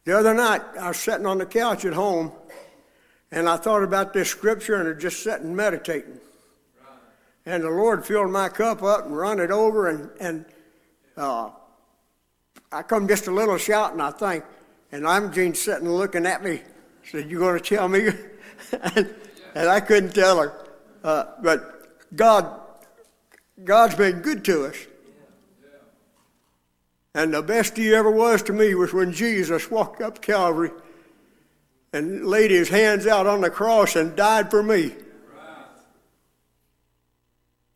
The 0.05 0.17
other 0.17 0.33
night, 0.33 0.61
I 0.79 0.87
was 0.87 0.95
sitting 0.95 1.25
on 1.25 1.37
the 1.37 1.45
couch 1.45 1.83
at 1.83 1.91
home, 1.91 2.31
and 3.29 3.49
I 3.49 3.57
thought 3.57 3.83
about 3.83 4.13
this 4.13 4.29
scripture 4.29 4.75
and 4.75 5.01
just 5.01 5.21
sitting 5.21 5.53
meditating. 5.53 6.21
And 7.45 7.61
the 7.61 7.69
Lord 7.69 8.05
filled 8.05 8.31
my 8.31 8.47
cup 8.47 8.83
up 8.83 9.05
and 9.05 9.17
run 9.17 9.41
it 9.41 9.51
over, 9.51 9.89
and, 9.89 10.09
and 10.21 10.45
uh, 11.17 11.49
I 12.71 12.83
come 12.83 13.05
just 13.05 13.27
a 13.27 13.31
little 13.31 13.57
shouting, 13.57 13.99
I 13.99 14.11
think. 14.11 14.45
And 14.93 15.05
I'm 15.05 15.33
Jean 15.33 15.55
sitting 15.55 15.89
looking 15.89 16.25
at 16.25 16.41
me, 16.41 16.61
said, 17.03 17.29
You 17.29 17.39
going 17.39 17.61
to 17.61 17.75
tell 17.75 17.89
me? 17.89 18.07
and, 18.95 19.13
and 19.55 19.67
I 19.67 19.81
couldn't 19.81 20.15
tell 20.15 20.39
her. 20.39 20.53
Uh, 21.03 21.25
but 21.41 22.15
God, 22.15 22.61
God's 23.63 23.95
been 23.95 24.19
good 24.21 24.45
to 24.45 24.65
us. 24.65 24.77
And 27.13 27.33
the 27.33 27.41
best 27.41 27.77
he 27.77 27.93
ever 27.95 28.11
was 28.11 28.43
to 28.43 28.53
me 28.53 28.75
was 28.75 28.93
when 28.93 29.11
Jesus 29.11 29.71
walked 29.71 30.01
up 30.01 30.21
Calvary 30.21 30.71
and 31.91 32.27
laid 32.27 32.51
his 32.51 32.69
hands 32.69 33.07
out 33.07 33.25
on 33.25 33.41
the 33.41 33.49
cross 33.49 33.95
and 33.95 34.15
died 34.15 34.51
for 34.51 34.61
me. 34.61 34.93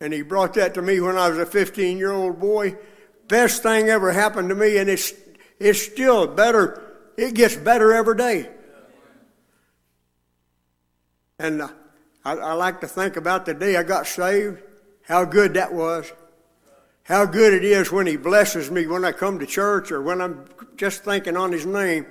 And 0.00 0.12
he 0.12 0.22
brought 0.22 0.54
that 0.54 0.74
to 0.74 0.82
me 0.82 1.00
when 1.00 1.16
I 1.16 1.28
was 1.28 1.38
a 1.38 1.46
15 1.46 1.98
year 1.98 2.12
old 2.12 2.40
boy. 2.40 2.76
Best 3.28 3.62
thing 3.62 3.88
ever 3.88 4.12
happened 4.12 4.48
to 4.48 4.54
me, 4.54 4.78
and 4.78 4.90
it's, 4.90 5.12
it's 5.58 5.80
still 5.80 6.26
better. 6.26 6.82
It 7.16 7.34
gets 7.34 7.56
better 7.56 7.92
every 7.92 8.16
day. 8.16 8.48
And 11.38 11.62
uh, 11.62 11.68
I, 12.24 12.32
I 12.32 12.52
like 12.54 12.80
to 12.80 12.88
think 12.88 13.16
about 13.16 13.46
the 13.46 13.54
day 13.54 13.76
I 13.76 13.82
got 13.82 14.06
saved, 14.06 14.60
how 15.12 15.26
good 15.26 15.52
that 15.52 15.74
was. 15.74 16.10
How 17.02 17.26
good 17.26 17.52
it 17.52 17.64
is 17.64 17.92
when 17.92 18.06
He 18.06 18.16
blesses 18.16 18.70
me 18.70 18.86
when 18.86 19.04
I 19.04 19.12
come 19.12 19.38
to 19.40 19.46
church 19.46 19.92
or 19.92 20.00
when 20.00 20.22
I'm 20.22 20.46
just 20.76 21.04
thinking 21.04 21.36
on 21.36 21.52
His 21.52 21.66
name. 21.66 22.06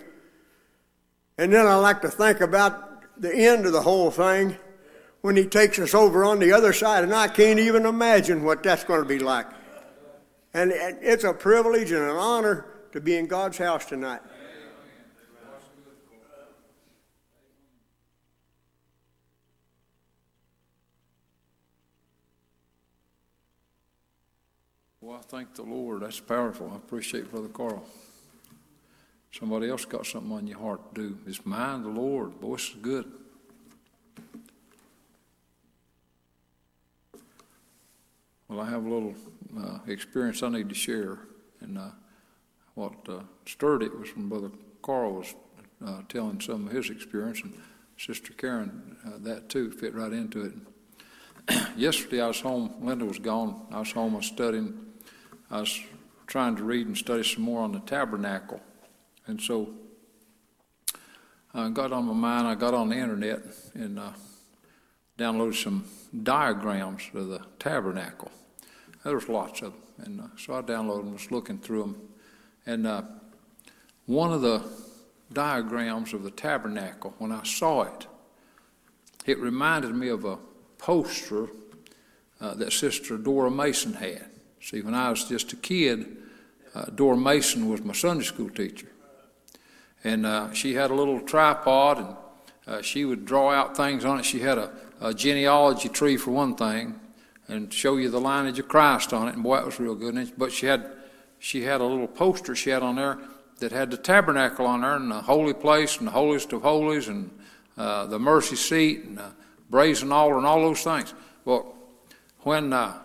And 1.35 1.51
then 1.51 1.65
I 1.65 1.75
like 1.77 2.03
to 2.03 2.09
think 2.09 2.41
about 2.41 3.19
the 3.19 3.33
end 3.33 3.65
of 3.65 3.73
the 3.73 3.81
whole 3.81 4.11
thing 4.11 4.55
when 5.21 5.35
He 5.35 5.47
takes 5.47 5.79
us 5.79 5.95
over 5.95 6.23
on 6.23 6.37
the 6.37 6.51
other 6.51 6.73
side, 6.73 7.03
and 7.03 7.11
I 7.11 7.27
can't 7.27 7.59
even 7.59 7.87
imagine 7.87 8.43
what 8.43 8.61
that's 8.61 8.83
going 8.83 9.01
to 9.01 9.07
be 9.07 9.17
like. 9.17 9.47
And 10.53 10.71
it's 10.71 11.23
a 11.23 11.33
privilege 11.33 11.89
and 11.89 12.03
an 12.03 12.17
honor 12.17 12.67
to 12.91 13.01
be 13.01 13.17
in 13.17 13.25
God's 13.25 13.57
house 13.57 13.85
tonight. 13.85 14.21
Well, 25.03 25.17
I 25.17 25.21
thank 25.23 25.55
the 25.55 25.63
Lord. 25.63 26.01
That's 26.01 26.19
powerful. 26.19 26.69
I 26.71 26.75
appreciate 26.75 27.31
Brother 27.31 27.47
Carl. 27.47 27.83
Somebody 29.31 29.67
else 29.67 29.83
got 29.83 30.05
something 30.05 30.31
on 30.31 30.45
your 30.45 30.59
heart 30.59 30.93
to 30.93 31.01
do. 31.01 31.17
It's 31.25 31.43
mine, 31.43 31.81
the 31.81 31.89
Lord. 31.89 32.39
Boy, 32.39 32.57
this 32.57 32.69
is 32.69 32.75
good. 32.83 33.11
Well, 38.47 38.59
I 38.59 38.69
have 38.69 38.85
a 38.85 38.89
little 38.89 39.15
uh, 39.57 39.79
experience 39.87 40.43
I 40.43 40.49
need 40.49 40.69
to 40.69 40.75
share, 40.75 41.17
and 41.61 41.79
uh, 41.79 41.89
what 42.75 42.93
uh, 43.09 43.21
stirred 43.47 43.81
it 43.81 43.97
was 43.97 44.15
when 44.15 44.29
Brother 44.29 44.51
Carl 44.83 45.13
was 45.13 45.33
uh, 45.83 46.01
telling 46.09 46.39
some 46.39 46.67
of 46.67 46.73
his 46.73 46.91
experience, 46.91 47.41
and 47.41 47.57
Sister 47.97 48.33
Karen, 48.33 48.97
uh, 49.07 49.17
that 49.21 49.49
too 49.49 49.71
fit 49.71 49.95
right 49.95 50.13
into 50.13 50.43
it. 50.43 50.53
Yesterday 51.75 52.21
I 52.21 52.27
was 52.27 52.39
home. 52.39 52.75
Linda 52.81 53.05
was 53.05 53.17
gone. 53.17 53.65
I 53.71 53.79
was 53.79 53.91
home. 53.91 54.13
I 54.13 54.17
was 54.17 54.27
studying. 54.27 54.90
I 55.51 55.59
was 55.59 55.81
trying 56.27 56.55
to 56.55 56.63
read 56.63 56.87
and 56.87 56.97
study 56.97 57.23
some 57.23 57.43
more 57.43 57.61
on 57.61 57.73
the 57.73 57.81
tabernacle, 57.81 58.61
and 59.27 59.41
so 59.41 59.69
I 61.53 61.69
got 61.69 61.91
on 61.91 62.05
my 62.05 62.13
mind. 62.13 62.47
I 62.47 62.55
got 62.55 62.73
on 62.73 62.87
the 62.87 62.95
internet 62.95 63.41
and 63.73 63.99
uh, 63.99 64.11
downloaded 65.17 65.61
some 65.61 65.83
diagrams 66.23 67.03
of 67.13 67.27
the 67.27 67.41
tabernacle. 67.59 68.31
There 69.03 69.13
was 69.13 69.27
lots 69.27 69.61
of 69.61 69.73
them, 69.73 69.81
and 70.05 70.21
uh, 70.21 70.23
so 70.37 70.53
I 70.53 70.61
downloaded 70.61 71.03
them. 71.03 71.13
Was 71.13 71.31
looking 71.31 71.57
through 71.57 71.81
them, 71.81 72.01
and 72.65 72.87
uh, 72.87 73.01
one 74.05 74.31
of 74.31 74.41
the 74.41 74.63
diagrams 75.33 76.13
of 76.13 76.23
the 76.23 76.31
tabernacle, 76.31 77.13
when 77.17 77.33
I 77.33 77.43
saw 77.43 77.81
it, 77.81 78.07
it 79.25 79.37
reminded 79.37 79.93
me 79.95 80.07
of 80.07 80.23
a 80.23 80.37
poster 80.77 81.49
uh, 82.39 82.53
that 82.53 82.71
Sister 82.71 83.17
Dora 83.17 83.51
Mason 83.51 83.93
had. 83.93 84.30
See, 84.61 84.81
when 84.81 84.93
I 84.93 85.09
was 85.09 85.25
just 85.25 85.53
a 85.53 85.55
kid, 85.55 86.17
uh, 86.75 86.85
Dora 86.93 87.17
Mason 87.17 87.67
was 87.67 87.81
my 87.81 87.93
Sunday 87.93 88.23
school 88.23 88.49
teacher. 88.49 88.87
And 90.03 90.25
uh, 90.25 90.53
she 90.53 90.75
had 90.75 90.91
a 90.91 90.93
little 90.93 91.19
tripod, 91.19 91.97
and 91.97 92.15
uh, 92.67 92.81
she 92.81 93.03
would 93.03 93.25
draw 93.25 93.51
out 93.51 93.75
things 93.75 94.05
on 94.05 94.19
it. 94.19 94.25
She 94.25 94.39
had 94.39 94.57
a, 94.57 94.71
a, 94.99 95.13
genealogy 95.13 95.89
tree, 95.89 96.15
for 96.15 96.31
one 96.31 96.55
thing, 96.55 96.99
and 97.47 97.73
show 97.73 97.97
you 97.97 98.09
the 98.09 98.21
lineage 98.21 98.59
of 98.59 98.67
Christ 98.67 99.13
on 99.13 99.27
it. 99.27 99.33
And 99.33 99.43
boy, 99.43 99.57
it 99.57 99.65
was 99.65 99.79
real 99.79 99.95
good. 99.95 100.31
But 100.37 100.51
she 100.51 100.67
had, 100.67 100.91
she 101.39 101.63
had 101.63 101.81
a 101.81 101.85
little 101.85 102.07
poster 102.07 102.55
she 102.55 102.69
had 102.69 102.83
on 102.83 102.95
there 102.95 103.17
that 103.59 103.71
had 103.71 103.91
the 103.91 103.97
tabernacle 103.97 104.65
on 104.65 104.81
there, 104.81 104.95
and 104.95 105.11
the 105.11 105.21
holy 105.21 105.53
place, 105.53 105.97
and 105.97 106.07
the 106.07 106.11
holiest 106.11 106.53
of 106.53 106.61
holies, 106.61 107.07
and 107.07 107.31
uh, 107.77 108.05
the 108.05 108.19
mercy 108.19 108.55
seat, 108.55 109.05
and 109.05 109.17
the 109.17 109.31
brazen 109.71 110.11
altar, 110.11 110.37
and 110.37 110.45
all 110.45 110.61
those 110.61 110.83
things. 110.83 111.13
Well, 111.45 111.75
when 112.39 112.73
uh, 112.73 113.00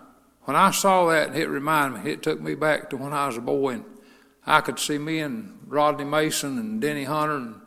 when 0.47 0.57
I 0.57 0.71
saw 0.71 1.09
that, 1.11 1.35
it 1.35 1.49
reminded 1.49 2.05
me. 2.05 2.13
It 2.13 2.23
took 2.23 2.41
me 2.41 2.55
back 2.55 2.89
to 2.91 2.97
when 2.97 3.13
I 3.13 3.27
was 3.27 3.37
a 3.37 3.41
boy, 3.41 3.75
and 3.75 3.85
I 4.47 4.61
could 4.61 4.79
see 4.79 4.97
me 4.97 5.19
and 5.19 5.59
Rodney 5.67 6.05
Mason 6.05 6.57
and 6.57 6.81
Denny 6.81 7.03
Hunter 7.03 7.37
and 7.37 7.61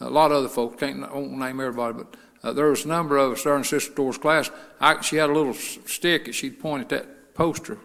a 0.00 0.08
lot 0.08 0.32
of 0.32 0.38
other 0.38 0.48
folks. 0.48 0.80
Can't 0.80 1.04
I 1.04 1.12
won't 1.12 1.32
name 1.32 1.60
everybody, 1.60 1.98
but 1.98 2.16
uh, 2.42 2.54
there 2.54 2.68
was 2.68 2.86
a 2.86 2.88
number 2.88 3.18
of 3.18 3.32
us 3.32 3.44
there 3.44 3.54
in 3.56 3.64
Sister 3.64 3.92
Dora's 3.92 4.16
class. 4.16 4.50
I, 4.80 5.02
she 5.02 5.16
had 5.16 5.28
a 5.28 5.34
little 5.34 5.52
stick 5.52 6.24
that 6.24 6.34
she'd 6.34 6.58
point 6.58 6.84
at 6.84 6.88
that 6.88 7.34
poster, 7.34 7.78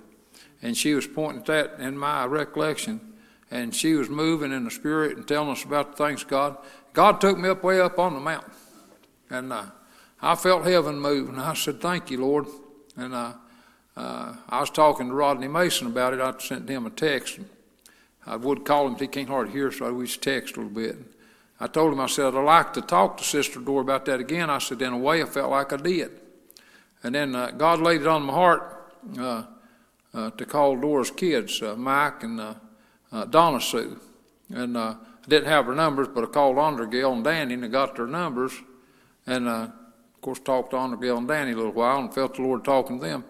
and 0.62 0.78
she 0.78 0.94
was 0.94 1.06
pointing 1.06 1.42
at 1.42 1.46
that 1.48 1.80
in 1.80 1.98
my 1.98 2.26
recollection, 2.26 3.02
and 3.52 3.76
she 3.76 3.96
was 3.96 4.10
moving 4.10 4.54
in 4.54 4.64
the 4.64 4.72
spirit 4.72 5.18
and 5.18 5.28
telling 5.28 5.50
us 5.50 5.66
about 5.66 5.98
the 5.98 6.06
things 6.06 6.24
God. 6.24 6.58
God 6.94 7.20
took 7.20 7.38
me 7.38 7.50
up 7.50 7.64
way 7.64 7.82
up 7.82 8.00
on 8.00 8.14
the 8.14 8.22
mountain, 8.22 8.54
and 9.30 9.52
uh, 9.52 9.66
I 10.22 10.36
felt 10.36 10.66
heaven 10.66 11.02
move, 11.02 11.28
and 11.28 11.42
I 11.42 11.54
said, 11.54 11.82
"Thank 11.82 12.10
you, 12.12 12.22
Lord." 12.22 12.48
And 12.96 13.14
uh, 13.14 13.34
uh, 13.98 14.36
I 14.48 14.60
was 14.60 14.70
talking 14.70 15.08
to 15.08 15.14
Rodney 15.14 15.48
Mason 15.48 15.88
about 15.88 16.14
it. 16.14 16.22
I 16.22 16.32
sent 16.38 16.70
him 16.70 16.86
a 16.86 16.92
text. 16.92 17.40
I 18.28 18.36
would 18.36 18.64
call 18.64 18.86
him, 18.86 18.94
but 18.94 19.02
he 19.02 19.08
can't 19.08 19.28
hardly 19.28 19.54
hear, 19.54 19.72
so 19.72 19.88
I 19.88 19.90
wish 19.90 20.20
text 20.20 20.56
a 20.56 20.60
little 20.60 20.76
bit. 20.76 20.98
I 21.60 21.66
told 21.66 21.94
him, 21.94 22.00
I 22.00 22.06
said, 22.06 22.36
I'd 22.36 22.44
like 22.44 22.74
to 22.74 22.82
talk 22.82 23.18
to 23.18 23.24
Sister 23.24 23.60
Dora 23.60 23.82
about 23.82 24.06
that 24.06 24.20
again. 24.20 24.52
I 24.52 24.60
said, 24.60 24.84
in 24.84 24.94
a 24.94 24.98
way, 24.98 25.24
I 25.24 25.26
felt 25.26 25.50
like 25.50 25.74
I 25.74 25.78
did. 25.78 26.12
And 27.02 27.16
then 27.16 27.34
uh, 27.34 27.50
God 27.50 27.82
laid 27.82 28.02
it 28.02 28.08
on 28.08 28.22
my 28.22 28.34
heart 28.34 28.94
uh, 29.18 29.44
uh, 30.14 30.30
to 30.30 30.46
call 30.46 30.76
Dora's 30.76 31.10
kids, 31.10 31.60
uh, 31.64 31.76
Mike 31.76 32.22
and 32.22 32.40
uh, 32.40 33.26
Donna 33.26 33.60
Sue. 33.60 34.00
And 34.54 34.78
I 34.78 34.96
didn't 35.28 35.48
have 35.48 35.66
her 35.66 35.74
numbers, 35.74 36.08
but 36.08 36.24
I 36.24 36.28
called 36.28 36.58
Undergale 36.58 37.14
and 37.14 37.24
Danny 37.24 37.56
and 37.56 37.66
I 37.66 37.68
got 37.68 37.96
their 37.96 38.06
numbers. 38.06 38.54
And 39.26 39.48
of 39.48 39.72
course, 40.22 40.40
talked 40.40 40.72
to 40.72 40.78
Undergale 40.78 41.18
and 41.18 41.28
Danny 41.28 41.54
a 41.54 41.56
little 41.56 41.72
while 41.72 41.98
and 41.98 42.14
felt 42.14 42.36
the 42.36 42.44
Lord 42.44 42.64
talking 42.64 43.00
to 43.00 43.06
them. 43.06 43.24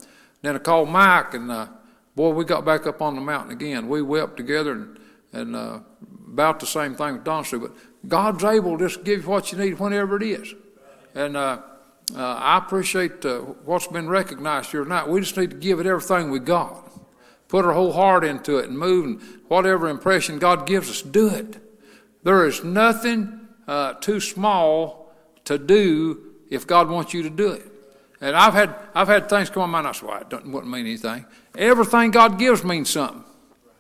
Then 0.48 0.56
I 0.56 0.60
called 0.60 0.88
Mike 0.88 1.34
and 1.34 1.68
boy, 2.16 2.30
we 2.30 2.46
got 2.46 2.64
back 2.64 2.88
up 2.88 3.02
on 3.02 3.16
the 3.16 3.22
mountain 3.22 3.52
again. 3.52 3.90
We 3.90 4.02
wept 4.02 4.38
together 4.38 4.72
and, 4.72 5.00
and 5.34 5.56
uh, 5.58 5.80
about 6.26 6.62
the 6.62 6.66
same 6.66 6.96
thing 6.96 7.16
with 7.16 7.26
Don. 7.26 7.44
But 7.52 7.74
God's 8.08 8.46
able 8.46 8.78
to 8.78 8.88
just 8.88 9.04
give 9.04 9.24
you 9.24 9.30
what 9.30 9.52
you 9.52 9.58
need 9.58 9.78
whenever 9.78 10.16
it 10.16 10.24
is. 10.24 10.56
And 11.14 11.36
uh, 11.36 11.60
uh, 12.16 12.22
I 12.22 12.60
appreciate 12.60 13.26
uh, 13.26 13.40
what's 13.40 13.88
been 13.88 14.08
recognized 14.08 14.72
here 14.72 14.86
tonight. 14.86 15.10
We 15.10 15.20
just 15.20 15.36
need 15.36 15.50
to 15.50 15.58
give 15.58 15.82
it 15.82 15.86
everything 15.86 16.32
we 16.32 16.40
got. 16.40 16.94
Put 17.50 17.66
our 17.66 17.74
whole 17.74 17.92
heart 17.92 18.24
into 18.24 18.58
it 18.58 18.70
and 18.70 18.80
move, 18.80 19.06
and 19.06 19.42
whatever 19.50 19.90
impression 19.90 20.40
God 20.40 20.66
gives 20.66 20.90
us, 20.90 21.02
do 21.02 21.28
it. 21.28 21.58
There 22.24 22.46
is 22.46 22.64
nothing 22.64 23.50
uh, 23.68 23.96
too 23.96 24.22
small 24.22 25.14
to 25.44 25.58
do 25.58 26.36
if 26.50 26.66
God 26.66 26.90
wants 26.90 27.14
you 27.14 27.22
to 27.24 27.30
do 27.30 27.52
it. 27.52 27.70
And 28.20 28.36
I've 28.36 28.54
had 28.54 28.76
I've 28.96 29.08
had 29.08 29.30
things 29.30 29.50
come 29.50 29.64
on 29.64 29.70
my 29.70 29.82
mind. 29.82 29.88
I 29.88 29.92
said, 29.92 30.08
well, 30.08 30.22
it 30.22 30.30
doesn't, 30.30 30.52
wouldn't 30.52 30.72
mean 30.72 30.86
anything. 30.86 31.26
Everything 31.56 32.12
God 32.12 32.40
gives 32.40 32.64
means 32.64 32.90
something. 32.90 33.24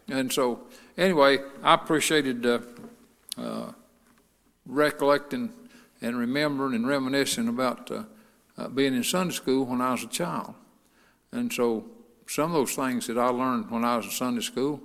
And 0.10 0.32
so, 0.32 0.62
anyway, 0.98 1.40
I 1.64 1.74
appreciated 1.74 2.46
uh, 2.46 2.60
uh, 3.38 3.72
recollecting 4.66 5.52
and 6.02 6.18
remembering 6.18 6.76
and 6.76 6.88
reminiscing 6.88 7.48
about 7.48 7.90
uh, 7.92 8.04
uh, 8.58 8.68
being 8.70 8.96
in 8.96 9.04
Sunday 9.04 9.34
school 9.34 9.66
when 9.66 9.82
I 9.82 9.92
was 9.92 10.04
a 10.04 10.08
child. 10.08 10.54
And 11.32 11.52
so, 11.52 11.86
some 12.28 12.52
of 12.52 12.54
those 12.54 12.76
things 12.76 13.08
that 13.08 13.18
I 13.18 13.28
learned 13.28 13.72
when 13.72 13.84
I 13.84 13.98
was 13.98 14.06
in 14.06 14.12
Sunday 14.12 14.42
school, 14.42 14.82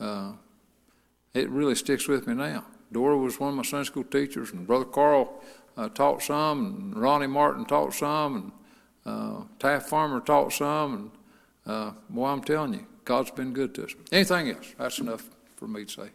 uh, 0.00 0.32
it 1.34 1.50
really 1.50 1.74
sticks 1.74 2.06
with 2.08 2.26
me 2.26 2.34
now. 2.34 2.64
Dora 2.92 3.18
was 3.18 3.40
one 3.40 3.50
of 3.50 3.56
my 3.56 3.62
Sunday 3.62 3.86
school 3.86 4.04
teachers, 4.04 4.52
and 4.52 4.66
Brother 4.66 4.84
Carl 4.84 5.42
uh, 5.76 5.88
taught 5.88 6.22
some, 6.22 6.66
and 6.66 6.96
Ronnie 6.96 7.26
Martin 7.26 7.64
taught 7.64 7.92
some, 7.92 8.36
and 8.36 8.52
uh, 9.06 9.42
Taft 9.58 9.88
Farmer 9.88 10.20
taught 10.20 10.52
some, 10.52 10.94
and 10.94 11.72
uh, 11.74 11.92
boy, 12.08 12.26
I'm 12.26 12.42
telling 12.42 12.74
you, 12.74 12.86
God's 13.04 13.30
been 13.30 13.52
good 13.52 13.74
to 13.74 13.84
us. 13.84 13.94
Anything 14.10 14.50
else? 14.50 14.74
That's 14.78 14.98
enough 14.98 15.28
for 15.56 15.68
me 15.68 15.84
to 15.84 15.92
say. 15.92 16.10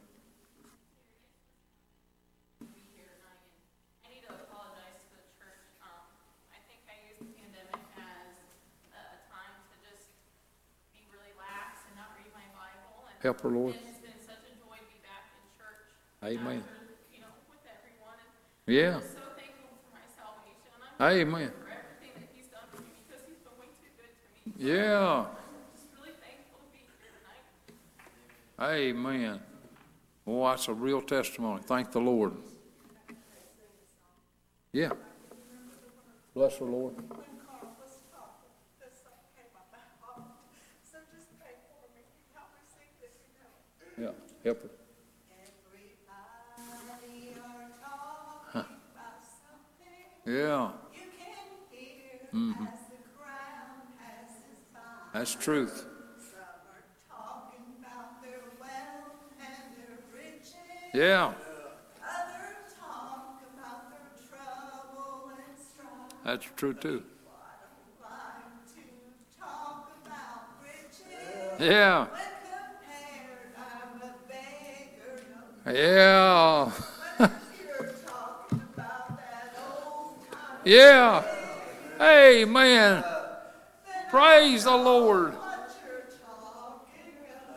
Help 13.21 13.41
her, 13.41 13.49
Lord. 13.49 13.75
And 13.75 13.83
it's 13.89 13.99
been 13.99 14.11
such 14.25 14.47
a 14.47 14.55
joy 14.55 14.79
to 14.79 14.87
be 14.87 15.03
back 15.03 15.27
in 15.35 15.43
church. 15.59 15.91
Amen. 16.23 16.63
After, 16.63 16.87
you 17.11 17.19
know, 17.19 17.27
everyone. 17.67 18.15
Yeah. 18.65 18.99
So 18.99 19.19
thankful 19.35 19.75
for 19.83 19.91
my 19.91 20.07
salvation. 20.15 20.71
And 20.71 21.03
I'm 21.03 21.27
Amen. 21.27 21.51
Tonight. 24.57 25.35
Amen. 28.61 29.39
Well, 30.25 30.49
that's 30.51 30.67
a 30.67 30.73
real 30.73 31.01
testimony. 31.01 31.61
Thank 31.65 31.91
the 31.91 31.99
Lord. 31.99 32.33
Yeah. 34.71 34.91
Bless 36.33 36.57
the 36.57 36.65
Lord. 36.65 36.93
Yeah. 43.97 44.11
Help 44.45 44.61
her. 44.63 44.69
Something 48.53 50.33
Yeah. 50.33 50.71
you 50.93 50.99
can 51.11 51.49
hear 51.69 52.29
Mhm. 52.31 52.67
as 52.73 52.79
the 52.89 52.97
crowd 53.17 53.97
passes 53.97 54.63
by. 54.73 54.79
That's 54.79 54.97
truth. 54.97 54.98
Some 54.98 54.98
are 54.98 54.98
talking 54.98 54.98
about 54.98 54.98
their 54.98 54.98
wealth 54.98 54.98
and 54.98 54.98
their 55.13 55.25
truth. 55.25 55.85
Yeah. 60.93 61.33
That's 66.23 66.45
true, 66.55 66.73
too. 66.73 67.03
Yeah. 71.59 72.07
Yeah. 75.65 76.71
Yeah. 80.65 81.23
Amen. 82.01 83.03
Praise 84.09 84.63
the 84.63 84.75
Lord. 84.75 85.35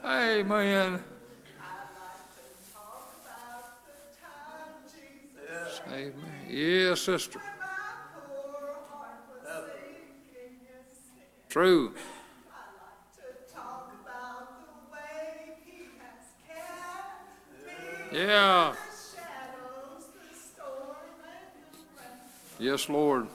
Amen. 0.04 1.02
Amen. 5.88 6.14
Yes, 6.48 7.00
sister. 7.00 7.38
when 7.38 7.48
my 7.58 7.66
poor 8.26 8.74
heart 8.90 9.20
was 9.30 9.70
sinking 9.70 10.58
in 10.60 10.84
sin. 10.92 11.24
True. 11.48 11.94
I 12.50 12.56
like 12.76 13.12
to 13.16 13.54
talk 13.54 13.92
about 14.04 14.48
the 14.60 14.92
way 14.92 15.56
He 15.64 15.88
has 16.00 16.26
cared 18.10 18.28
Yeah. 18.28 18.74
Yes, 22.58 22.88
Lord. 22.88 23.28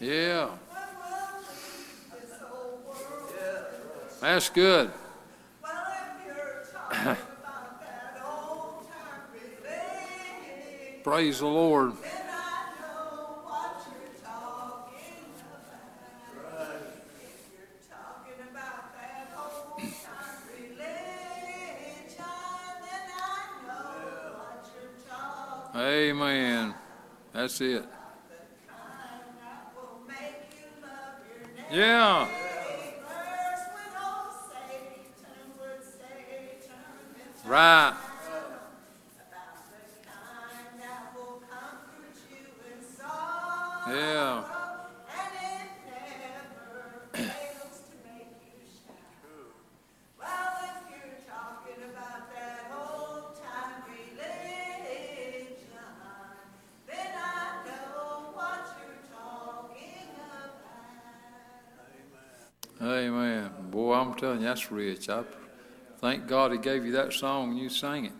Yeah. 0.00 0.50
That's 4.20 4.48
good. 4.50 4.92
Praise 11.02 11.40
the 11.40 11.46
Lord. 11.46 11.94
Amen. 25.74 26.74
That's 27.32 27.60
it. 27.60 27.84
Yeah. 31.70 32.37
Telling 64.18 64.40
you, 64.40 64.46
that's 64.46 64.70
rich. 64.70 65.08
I 65.08 65.22
thank 65.98 66.26
God 66.26 66.52
He 66.52 66.58
gave 66.58 66.84
you 66.84 66.92
that 66.92 67.12
song 67.12 67.50
and 67.50 67.58
you 67.58 67.68
sang 67.68 68.04
it. 68.04 68.12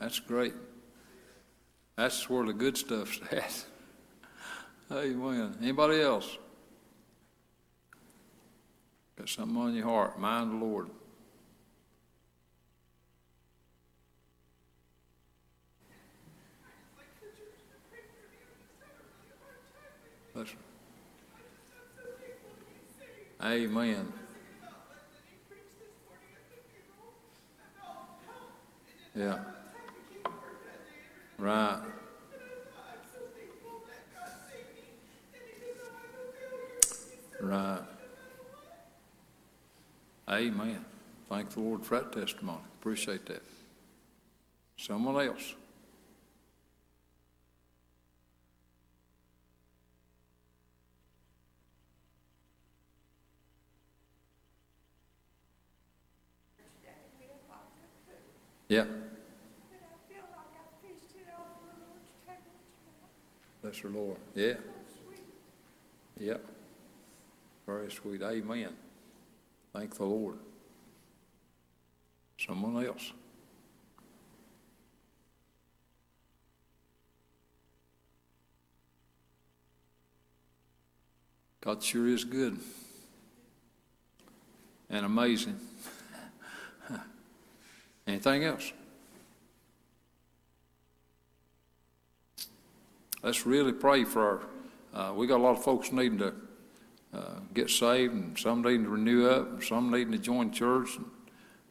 That's 0.00 0.18
great. 0.18 0.54
That's 1.96 2.28
where 2.28 2.44
the 2.44 2.52
good 2.52 2.76
stuff's 2.76 3.20
at. 3.30 3.64
Amen. 4.90 5.56
Anybody 5.60 6.00
else? 6.00 6.38
Got 9.16 9.28
something 9.28 9.56
on 9.56 9.74
your 9.74 9.84
heart. 9.84 10.18
Mind 10.18 10.60
the 10.60 10.64
Lord. 10.64 10.88
Listen. 20.34 20.56
Amen. 23.44 24.12
Yeah. 29.14 29.38
Right. 31.38 31.82
Right. 37.40 37.80
Amen. 40.30 40.84
Thank 41.28 41.50
the 41.50 41.60
Lord 41.60 41.84
for 41.84 42.00
that 42.00 42.12
testimony. 42.12 42.58
Appreciate 42.80 43.26
that. 43.26 43.42
Someone 44.76 45.26
else. 45.26 45.54
Yeah. 58.68 58.84
Bless 63.72 63.82
the 63.82 63.88
Lord. 63.88 64.16
Yeah. 64.34 64.54
Yeah. 66.20 66.36
Very 67.64 67.90
sweet. 67.90 68.20
Amen. 68.20 68.68
Thank 69.72 69.96
the 69.96 70.04
Lord. 70.04 70.36
Someone 72.38 72.84
else. 72.84 73.12
God 81.62 81.82
sure 81.82 82.08
is 82.08 82.24
good 82.24 82.58
and 84.90 85.06
amazing. 85.06 85.58
Anything 88.06 88.44
else? 88.44 88.70
Let's 93.22 93.46
really 93.46 93.72
pray 93.72 94.02
for 94.02 94.42
our. 94.92 95.10
Uh, 95.10 95.14
we 95.14 95.28
got 95.28 95.36
a 95.36 95.44
lot 95.44 95.56
of 95.56 95.62
folks 95.62 95.92
needing 95.92 96.18
to 96.18 96.34
uh, 97.14 97.38
get 97.54 97.70
saved, 97.70 98.12
and 98.12 98.36
some 98.36 98.62
needing 98.62 98.82
to 98.82 98.90
renew 98.90 99.28
up, 99.28 99.48
and 99.48 99.62
some 99.62 99.92
needing 99.92 100.10
to 100.10 100.18
join 100.18 100.50
church, 100.50 100.96
and, 100.96 101.06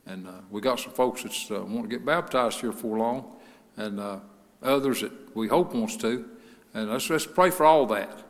and 0.05 0.27
uh, 0.27 0.41
we 0.49 0.61
got 0.61 0.79
some 0.79 0.93
folks 0.93 1.23
that 1.23 1.57
uh, 1.57 1.61
want 1.65 1.83
to 1.83 1.89
get 1.89 2.05
baptized 2.05 2.61
here 2.61 2.71
for 2.71 2.97
long, 2.97 3.35
and 3.75 3.99
uh, 3.99 4.19
others 4.63 5.01
that 5.01 5.11
we 5.35 5.49
hope 5.49 5.73
wants 5.73 5.97
to, 5.97 6.25
and 6.73 6.89
let's 6.89 7.09
let's 7.09 7.25
pray 7.25 7.49
for 7.49 7.65
all 7.65 7.85
that, 7.85 8.23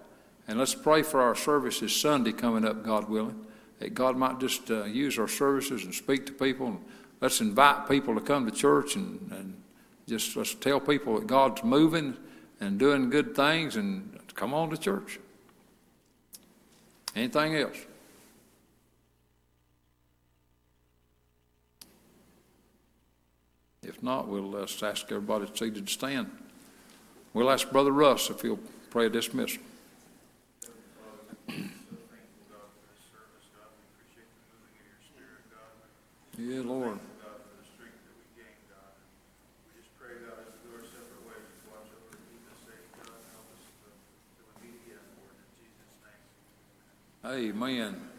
and 0.47 0.57
let's 0.57 0.73
pray 0.73 1.03
for 1.03 1.21
our 1.21 1.35
services 1.35 1.95
Sunday 1.95 2.31
coming 2.31 2.65
up, 2.65 2.83
God 2.83 3.07
willing, 3.07 3.45
that 3.77 3.93
God 3.93 4.17
might 4.17 4.39
just 4.39 4.71
uh, 4.71 4.85
use 4.85 5.19
our 5.19 5.27
services 5.27 5.83
and 5.83 5.93
speak 5.93 6.25
to 6.25 6.31
people, 6.31 6.65
and 6.65 6.79
let's 7.21 7.39
invite 7.39 7.87
people 7.87 8.15
to 8.15 8.21
come 8.21 8.47
to 8.47 8.51
church, 8.51 8.95
and, 8.95 9.31
and 9.31 9.61
just 10.07 10.35
let's 10.35 10.55
tell 10.55 10.79
people 10.79 11.19
that 11.19 11.27
God's 11.27 11.63
moving 11.63 12.17
and 12.61 12.77
doing 12.77 13.09
good 13.09 13.35
things, 13.35 13.75
and 13.75 14.17
come 14.35 14.53
on 14.53 14.69
to 14.69 14.77
church. 14.77 15.19
Anything 17.15 17.55
else? 17.55 17.77
If 23.83 24.01
not, 24.03 24.27
we'll 24.27 24.55
uh, 24.55 24.67
ask 24.83 25.11
everybody 25.11 25.47
seated 25.53 25.87
to 25.87 25.91
stand. 25.91 26.29
We'll 27.33 27.49
ask 27.49 27.69
Brother 27.71 27.91
Russ 27.91 28.29
if 28.29 28.41
he'll 28.41 28.59
pray 28.91 29.07
a 29.07 29.09
dismissal. 29.09 29.61
Yeah, 36.37 36.61
Lord. 36.63 36.99
Amen. 47.23 48.10